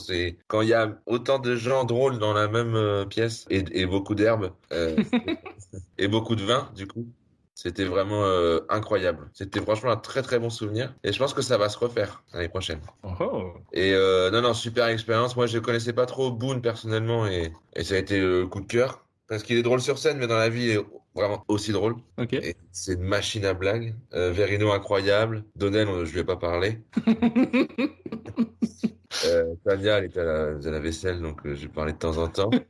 [0.47, 3.87] quand il y a autant de gens drôles dans la même euh, pièce et, et
[3.87, 4.53] beaucoup d'herbes
[5.99, 7.07] et beaucoup de vin, du coup.
[7.55, 9.30] C'était vraiment euh, incroyable.
[9.34, 10.94] C'était franchement un très très bon souvenir.
[11.05, 12.80] Et je pense que ça va se refaire l'année prochaine.
[13.03, 13.53] Oh.
[13.72, 15.36] Et euh, non, non, super expérience.
[15.36, 18.66] Moi, je connaissais pas trop Boone personnellement et, et ça a été le coup de
[18.66, 21.72] cœur parce qu'il est drôle sur scène, mais dans la vie, il est vraiment aussi
[21.72, 21.96] drôle.
[22.18, 22.32] Ok.
[22.32, 23.94] Et c'est une machine à blagues.
[24.14, 25.44] Euh, Verino incroyable.
[25.55, 26.78] Donnel, on- je lui ai pas parlé.
[29.26, 31.98] Euh, Tania, elle était à la, à la vaisselle, donc euh, je lui parlais de
[31.98, 32.50] temps en temps.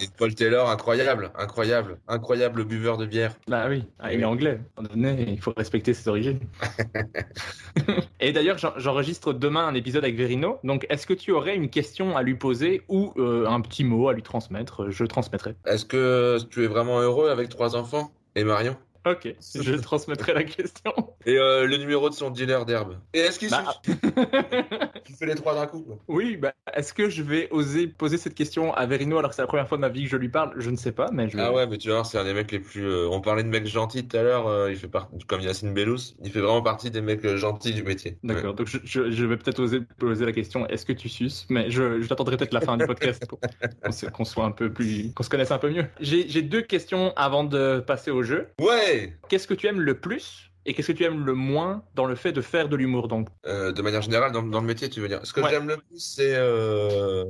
[0.00, 3.34] Et Paul Taylor, incroyable, incroyable, incroyable buveur de bière.
[3.48, 4.60] Bah oui, ah, il est anglais.
[5.02, 6.38] Il faut respecter ses origines.
[8.20, 10.58] Et d'ailleurs, j'en- j'enregistre demain un épisode avec Verino.
[10.62, 14.08] Donc, est-ce que tu aurais une question à lui poser ou euh, un petit mot
[14.08, 14.88] à lui transmettre?
[14.90, 15.54] Je transmettrai.
[15.66, 18.12] Est-ce que tu es vraiment heureux avec trois enfants?
[18.36, 18.76] Et Marion?
[19.12, 20.92] Ok, je transmettrai la question.
[21.26, 22.96] Et euh, le numéro de son dealer d'herbe.
[23.14, 23.98] Et est-ce qu'il Bah, suffit
[25.04, 25.98] Tu fais les trois d'un coup quoi.
[26.08, 29.42] Oui, bah, est-ce que je vais oser poser cette question à Verino alors que c'est
[29.42, 30.52] la première fois de ma vie que je lui parle?
[30.58, 31.38] Je ne sais pas, mais je.
[31.38, 32.84] Ah ouais, mais tu vois, c'est un des mecs les plus.
[32.84, 34.46] euh, on parlait de mecs gentils tout à l'heure.
[34.46, 37.72] euh, il fait partie, comme Yacine Bellous, il fait vraiment partie des mecs euh, gentils
[37.72, 38.18] du métier.
[38.22, 41.46] D'accord, donc je, je- je vais peut-être oser poser la question est-ce que tu suces?
[41.48, 43.38] Mais je, je t'attendrai peut-être la fin du podcast pour
[43.82, 45.12] qu'on se, qu'on soit un peu plus.
[45.14, 45.86] qu'on se connaisse un peu mieux.
[46.00, 48.48] J'ai j'ai deux questions avant de passer au jeu.
[48.60, 48.97] Ouais.
[49.28, 52.14] Qu'est-ce que tu aimes le plus et qu'est-ce que tu aimes le moins dans le
[52.14, 53.28] fait de faire de l'humour donc?
[53.46, 55.20] Euh, de manière générale, dans, dans le métier, tu veux dire.
[55.24, 55.50] Ce que Ouais.
[55.50, 57.24] j'aime le plus, c'est euh,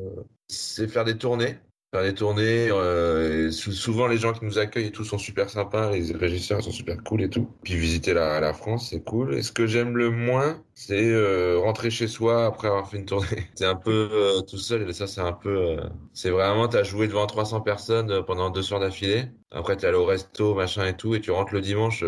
[0.49, 1.59] c'est faire des tournées.
[1.91, 2.69] Faire des tournées.
[2.71, 5.91] euh, souvent, les gens qui nous accueillent et tout sont super sympas.
[5.93, 7.57] Les régisseurs sont super cool et tout.
[7.63, 9.35] Puis visiter la, la France, c'est cool.
[9.35, 13.07] Et ce que j'aime le moins, c'est euh, rentrer chez soi après avoir fait une
[13.07, 13.49] tournée.
[13.55, 14.89] C'est un peu euh, tout seul.
[14.89, 15.79] Et ça, c'est un peu.
[16.13, 19.31] c'est vraiment, t'as joué devant 300 personnes pendant deux soirs d'affilée.
[19.51, 21.15] Après, t'es allé au resto, machin et tout.
[21.15, 22.05] Et tu rentres le dimanche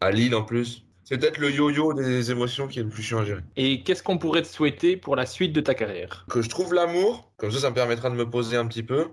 [0.00, 0.84] à Lille en plus.
[1.04, 3.42] C'est peut-être le yo-yo des émotions qui est le plus chiant à gérer.
[3.56, 6.24] Et qu'est-ce qu'on pourrait te souhaiter pour la suite de ta carrière?
[6.30, 9.08] Que je trouve l'amour, comme ça, ça me permettra de me poser un petit peu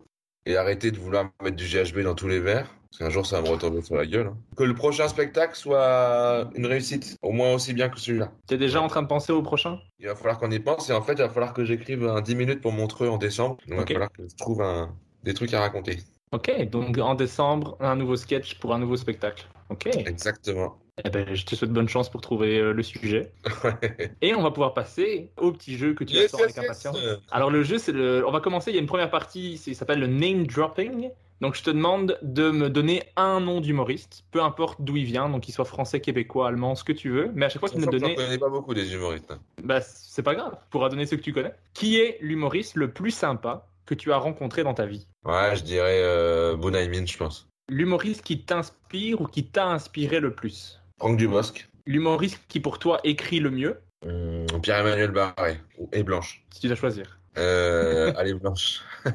[0.45, 2.67] et arrêter de vouloir mettre du GHB dans tous les verres.
[2.89, 4.27] Parce qu'un jour, ça va me retomber sur la gueule.
[4.27, 4.37] hein.
[4.57, 8.31] Que le prochain spectacle soit une réussite, au moins aussi bien que celui-là.
[8.47, 9.79] T'es déjà en train de penser au prochain?
[9.99, 12.19] Il va falloir qu'on y pense et en fait, il va falloir que j'écrive un
[12.21, 13.57] 10 minutes pour Montreux en décembre.
[13.67, 14.93] Donc, il va falloir que je trouve un...
[15.23, 15.99] des trucs à raconter.
[16.33, 19.45] Ok, donc en décembre, un nouveau sketch pour un nouveau spectacle.
[19.69, 19.87] Ok.
[19.87, 20.77] Exactement.
[21.03, 23.31] Eh ben, je te souhaite bonne chance pour trouver euh, le sujet.
[23.63, 24.11] Ouais.
[24.21, 26.65] Et on va pouvoir passer au petit jeu que tu Yes, attends yes, avec yes.
[26.65, 26.97] impatience.
[27.31, 28.25] Alors le jeu, c'est le.
[28.27, 28.71] On va commencer.
[28.71, 31.09] Il y a une première partie, ça s'appelle le name dropping.
[31.41, 35.27] Donc je te demande de me donner un nom d'humoriste, peu importe d'où il vient,
[35.27, 37.31] donc qu'il soit français, québécois, allemand, ce que tu veux.
[37.33, 39.31] Mais à chaque fois, tu me donner, J'en connais pas beaucoup des humoristes.
[39.31, 39.39] hein.
[39.63, 40.51] bah c'est pas grave.
[40.53, 41.53] Tu pourras donner ceux que tu connais.
[41.73, 45.07] Qui est l'humoriste le plus sympa que tu as rencontré dans ta vie?
[45.25, 47.47] Ouais, je dirais euh, Bunaimin, je pense.
[47.69, 50.80] L'humoriste qui t'inspire ou qui t'a inspiré le plus?
[51.01, 51.67] Franck Dubosc.
[51.87, 55.57] L'humoriste qui pour toi écrit le mieux, Hum, Pierre-Emmanuel Barré.
[55.93, 56.43] Et Blanche.
[56.53, 57.19] si tu dois choisir.
[57.39, 58.81] Euh, allez, Blanche.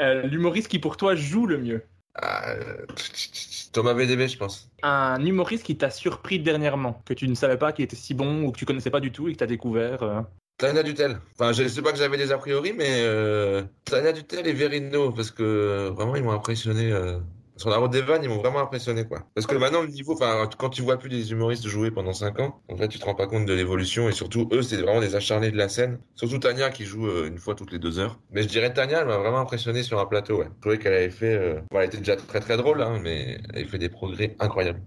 [0.00, 1.82] Euh, L'humoriste qui pour toi joue le mieux.
[2.24, 2.76] Euh,
[3.72, 4.68] Thomas VDB, je pense.
[4.84, 8.42] Un humoriste qui t'a surpris dernièrement, que tu ne savais pas qu'il était si bon
[8.44, 10.02] ou que tu connaissais pas du tout et que tu as découvert.
[10.04, 10.20] euh.
[10.56, 11.18] Tania Dutel.
[11.34, 13.02] Enfin, je sais pas que j'avais des a priori, mais
[13.84, 16.92] Tania Dutel et Verino, parce que vraiment, ils m'ont impressionné.
[17.58, 19.26] Sur la route des vannes, ils m'ont vraiment impressionné, quoi.
[19.34, 22.38] Parce que maintenant, le niveau, enfin, quand tu vois plus des humoristes jouer pendant 5
[22.38, 25.00] ans, en fait, tu te rends pas compte de l'évolution et surtout, eux, c'est vraiment
[25.00, 25.98] des acharnés de la scène.
[26.14, 28.20] Surtout Tania qui joue euh, une fois toutes les deux heures.
[28.30, 30.46] Mais je dirais Tania, elle m'a vraiment impressionné sur un plateau, ouais.
[30.56, 31.60] Je trouvais qu'elle avait fait, euh...
[31.72, 34.80] bon, elle était déjà très très drôle, hein, mais elle avait fait des progrès incroyables.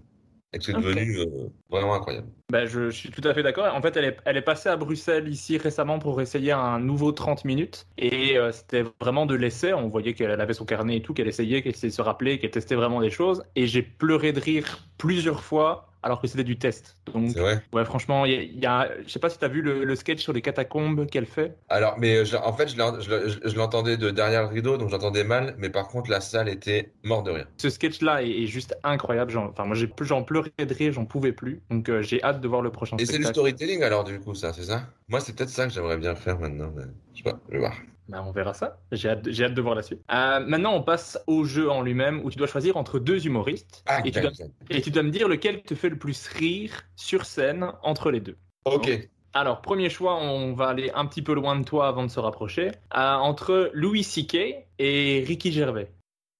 [0.54, 2.28] Et que c'est devenu euh, vraiment incroyable.
[2.50, 3.74] Ben, je, je suis tout à fait d'accord.
[3.74, 7.12] En fait, elle est, elle est passée à Bruxelles ici récemment pour essayer un nouveau
[7.12, 7.86] 30 minutes.
[7.96, 9.72] Et euh, c'était vraiment de l'essai.
[9.72, 12.38] On voyait qu'elle avait son carnet et tout, qu'elle essayait, qu'elle essayait de se rappeler,
[12.38, 13.42] qu'elle testait vraiment des choses.
[13.56, 16.96] Et j'ai pleuré de rire plusieurs fois alors que c'était du test.
[17.12, 17.62] Donc, C'est vrai.
[17.72, 19.62] ouais, franchement, il y a, il y a- je sais pas si tu as vu
[19.62, 21.56] le, le sketch sur les catacombes qu'elle fait.
[21.68, 24.48] Alors, mais euh, je- en fait, je l'en- je l'en- je l'entendais de derrière le
[24.48, 27.46] rideau, donc j'entendais mal, mais par contre, la salle était morte de rire.
[27.58, 29.36] Ce sketch-là est, est juste incroyable.
[29.36, 31.60] Enfin, moi, j'en pleurais de rire, j'en pouvais plus.
[31.70, 34.34] Donc, euh, j'ai hâte de voir le prochain Et c'est du storytelling alors, du coup,
[34.34, 34.88] ça, c'est ça?
[35.08, 37.58] Moi, c'est peut-être ça que j'aimerais bien faire maintenant, mais je sais pas, je vais
[37.60, 37.74] voir.
[38.12, 38.78] Ben, on verra ça.
[38.92, 40.02] J'ai hâte, j'ai hâte de voir la suite.
[40.12, 43.82] Euh, maintenant, on passe au jeu en lui-même où tu dois choisir entre deux humoristes
[43.86, 44.30] Ah, et, tu dois,
[44.68, 48.20] et tu dois me dire lequel te fait le plus rire sur scène entre les
[48.20, 48.36] deux.
[48.66, 48.90] Ok.
[49.32, 52.20] Alors, premier choix, on va aller un petit peu loin de toi avant de se
[52.20, 52.68] rapprocher.
[52.94, 54.36] Euh, entre Louis C.K.
[54.78, 55.90] et Ricky Gervais.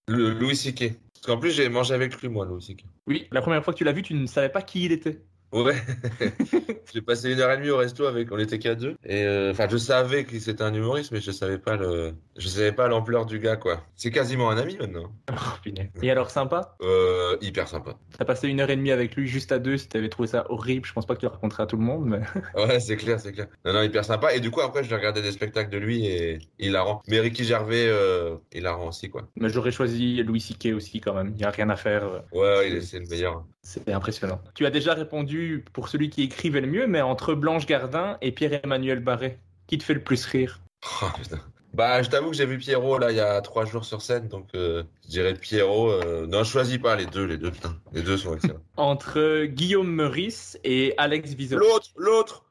[0.09, 0.93] Le Louis C.K.
[1.15, 2.85] Parce qu'en plus, j'ai mangé avec lui, moi, Louis C.K.
[3.07, 5.23] Oui, la première fois que tu l'as vu, tu ne savais pas qui il était.
[5.53, 5.75] Ouais.
[6.95, 8.97] j'ai passé une heure et demie au resto avec, on était qu'à deux.
[9.05, 12.49] Et, euh, enfin, je savais que c'était un humoriste, mais je savais pas le, je
[12.49, 13.83] savais pas l'ampleur du gars, quoi.
[13.97, 15.13] C'est quasiment un ami maintenant.
[15.33, 15.69] Oh.
[16.03, 16.77] Et alors, sympa?
[16.83, 17.97] Euh, hyper sympa.
[18.19, 19.77] T'as passé une heure et demie avec lui juste à deux.
[19.77, 21.83] Si t'avais trouvé ça horrible, je pense pas que tu le raconteras à tout le
[21.85, 22.21] monde, mais.
[22.57, 23.47] Ouais, c'est clair, c'est clair.
[23.65, 24.35] Non, non, hyper sympa.
[24.35, 27.03] Et du coup, après, je regardais des spectacles de lui et il la rend.
[27.09, 29.23] Mais Ricky Gervais, euh, il la rend aussi, quoi.
[29.37, 30.75] mais j'aurais choisi Louis C.K.
[30.75, 31.33] aussi quand même.
[31.37, 32.23] Il y a rien à faire.
[32.33, 33.45] Ouais, ouais, il est- c'est le meilleur.
[33.63, 34.41] C'était impressionnant.
[34.55, 35.42] Tu as déjà répondu
[35.73, 39.85] pour celui qui écrivait le mieux, mais entre Blanche Gardin et Pierre-Emmanuel Barré, qui te
[39.85, 40.61] fait le plus rire?
[41.03, 41.39] Oh, putain.
[41.75, 44.29] Bah, je t'avoue que j'ai vu Pierrot là il y a trois jours sur scène,
[44.29, 45.91] donc euh, je dirais Pierrot.
[45.91, 47.75] euh, Non, je choisis pas les deux, les deux, putain.
[47.93, 48.61] Les deux sont excellents.
[48.77, 51.65] Entre Guillaume Meurice et Alex Vizorek.
[51.67, 52.45] L'autre, l'autre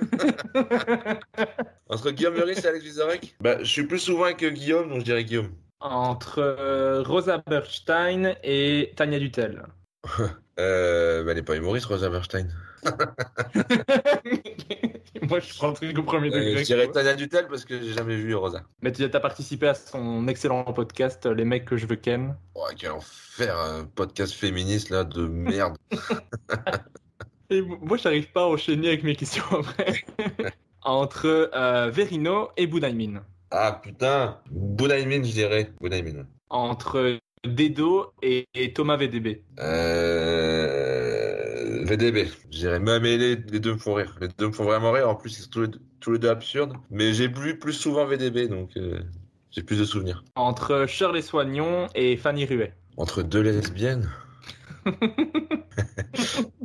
[1.88, 5.04] Entre Guillaume Meurice et Alex Vizorek Bah, je suis plus souvent avec Guillaume, donc je
[5.04, 5.50] dirais Guillaume.
[5.80, 9.64] Entre euh, Rosa Berstein et Tania Dutel.
[10.62, 12.46] Euh, bah, elle est pas humoriste, Rosa Berstein.
[15.22, 16.58] Moi, je prends le truc au premier Euh, degré.
[16.60, 18.62] je dirais Tania Dutel parce que j'ai jamais vu Rosa.
[18.82, 22.36] Mais tu as participé à son excellent podcast, Les mecs que je veux ken.
[22.54, 25.76] Oh, quel enfer, un podcast féministe là de merde.
[27.50, 30.04] Et moi, je n'arrive pas à enchaîner avec mes questions après.
[30.82, 33.22] Entre euh, Verino et Boudaimin.
[33.50, 35.72] Ah putain, Bounaimin, je dirais.
[35.80, 36.26] Bounaimin.
[36.50, 39.42] Entre Dedo et, et Thomas VDB.
[39.60, 40.82] Euh...
[41.84, 42.78] VDB, je dirais.
[42.78, 44.16] Même les, les deux me font rire.
[44.20, 45.08] Les deux me font vraiment rire.
[45.08, 46.74] En plus, ils sont tous les deux, tous les deux absurdes.
[46.90, 49.00] Mais j'ai plus, plus souvent VDB, donc euh,
[49.50, 50.24] j'ai plus de souvenirs.
[50.34, 52.74] Entre Shirley Soignon et Fanny Ruet.
[52.96, 54.10] Entre deux lesbiennes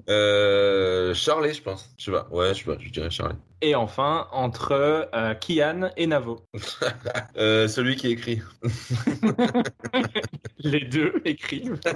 [0.10, 1.14] euh...
[1.14, 1.90] Charlie, je pense.
[1.98, 2.28] Je sais pas.
[2.32, 2.78] Ouais, je sais pas.
[2.80, 3.36] Je dirais Charlie.
[3.62, 4.72] Et enfin, entre
[5.14, 6.42] euh, Kian et Navo.
[7.38, 8.42] Euh, celui qui écrit.
[10.60, 11.80] Les deux écrivent.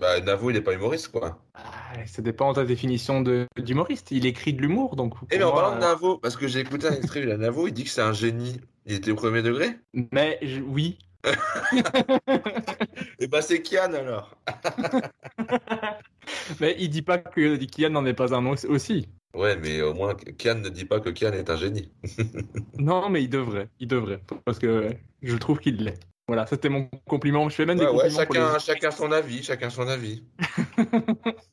[0.00, 1.38] Bah, Navo, il est pas humoriste, quoi.
[1.54, 4.08] Ah, Ça dépend de ta définition de- d'humoriste.
[4.10, 5.14] Il écrit de l'humour, donc.
[5.30, 7.68] Et mais en parlant de euh, Navo, parce que j'ai écouté un extrait de Navo,
[7.68, 8.60] il dit que c'est un génie.
[8.86, 9.76] Il était au premier degré?
[10.10, 10.98] Mais je- oui.
[13.20, 14.36] Et bah, c'est Kian alors.
[16.60, 19.08] Mais il dit pas que Kian n'en est pas un au- aussi.
[19.34, 21.90] Ouais, mais au moins, Kian ne dit pas que Kian est un génie.
[22.78, 23.68] Non, mais il devrait.
[23.80, 24.20] Il devrait.
[24.44, 24.90] Parce que
[25.22, 25.98] je trouve qu'il l'est.
[26.28, 27.48] Voilà, c'était mon compliment.
[27.48, 30.24] Je fais même des ouais, compliments pour chacun, les- chacun son avis, chacun son avis.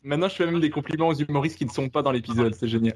[0.03, 2.53] Maintenant, je fais même des compliments aux humoristes qui ne sont pas dans l'épisode.
[2.55, 2.95] C'est génial.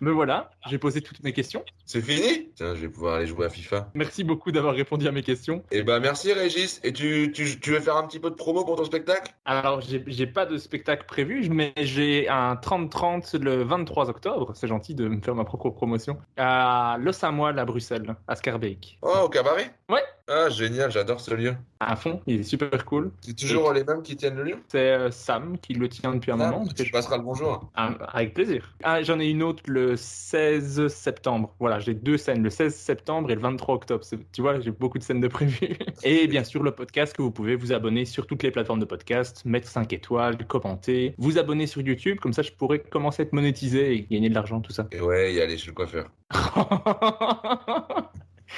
[0.00, 1.64] Mais voilà, j'ai posé toutes mes questions.
[1.84, 3.90] C'est fini Tiens, je vais pouvoir aller jouer à FIFA.
[3.94, 5.62] Merci beaucoup d'avoir répondu à mes questions.
[5.70, 6.80] Et bah, merci Régis.
[6.82, 9.34] Et tu, tu, tu veux faire un petit peu de promo pour ton spectacle?
[9.44, 14.52] Alors, j'ai j'ai pas de spectacle prévu, mais j'ai un 30-30 le 23 octobre.
[14.54, 16.18] C'est gentil de me faire ma propre promotion.
[16.36, 18.98] À Los Amois, à Bruxelles, à Scarbeck.
[19.02, 19.70] Oh, au cabaret?
[19.88, 20.02] Ouais.
[20.26, 21.54] Ah, génial, j'adore ce lieu.
[21.80, 23.10] À fond, il est super cool.
[23.20, 24.56] C'est toujours les mêmes qui tiennent le lieu?
[24.68, 26.66] C'est euh, Sam qui le tient depuis un Ah, moment.
[26.74, 27.70] Tu passeras le bonjour.
[27.74, 28.74] Ah, avec plaisir.
[28.82, 31.54] Ah, j'en ai une autre le 16 septembre.
[31.60, 34.02] Voilà, j'ai deux scènes, le 16 septembre et le 23 octobre.
[34.32, 35.76] Tu vois, j'ai beaucoup de scènes de prévues.
[36.04, 38.86] Et bien sûr, le podcast que vous pouvez vous abonner sur toutes les plateformes de
[38.86, 43.26] podcast, mettre 5 étoiles, commenter, vous abonner sur YouTube, comme ça je pourrais commencer à
[43.26, 44.86] être monétisé et gagner de l'argent, tout ça.
[44.90, 46.08] Et ouais, y aller chez le coiffeur.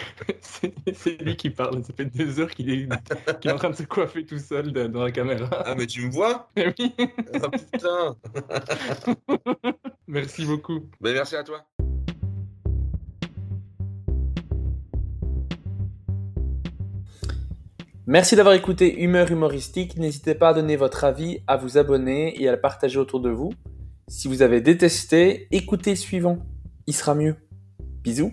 [0.41, 2.89] c'est lui qui parle, ça fait deux heures qu'il est,
[3.41, 5.49] qu'il est en train de se coiffer tout seul de- dans la caméra.
[5.65, 6.49] Ah, mais tu me vois?
[6.57, 6.95] Eh oui.
[7.35, 8.17] Ah, putain
[10.09, 10.81] Merci beaucoup.
[11.01, 11.65] Mais merci à toi.
[18.07, 19.97] Merci d'avoir écouté Humeur Humoristique.
[19.97, 23.31] N'hésitez pas à donner votre avis, à vous abonner et à le partager autour de
[23.31, 23.53] vous.
[24.09, 26.39] Si vous avez détesté, écoutez le suivant.
[26.87, 27.35] Il sera mieux.
[28.03, 28.33] Bisous.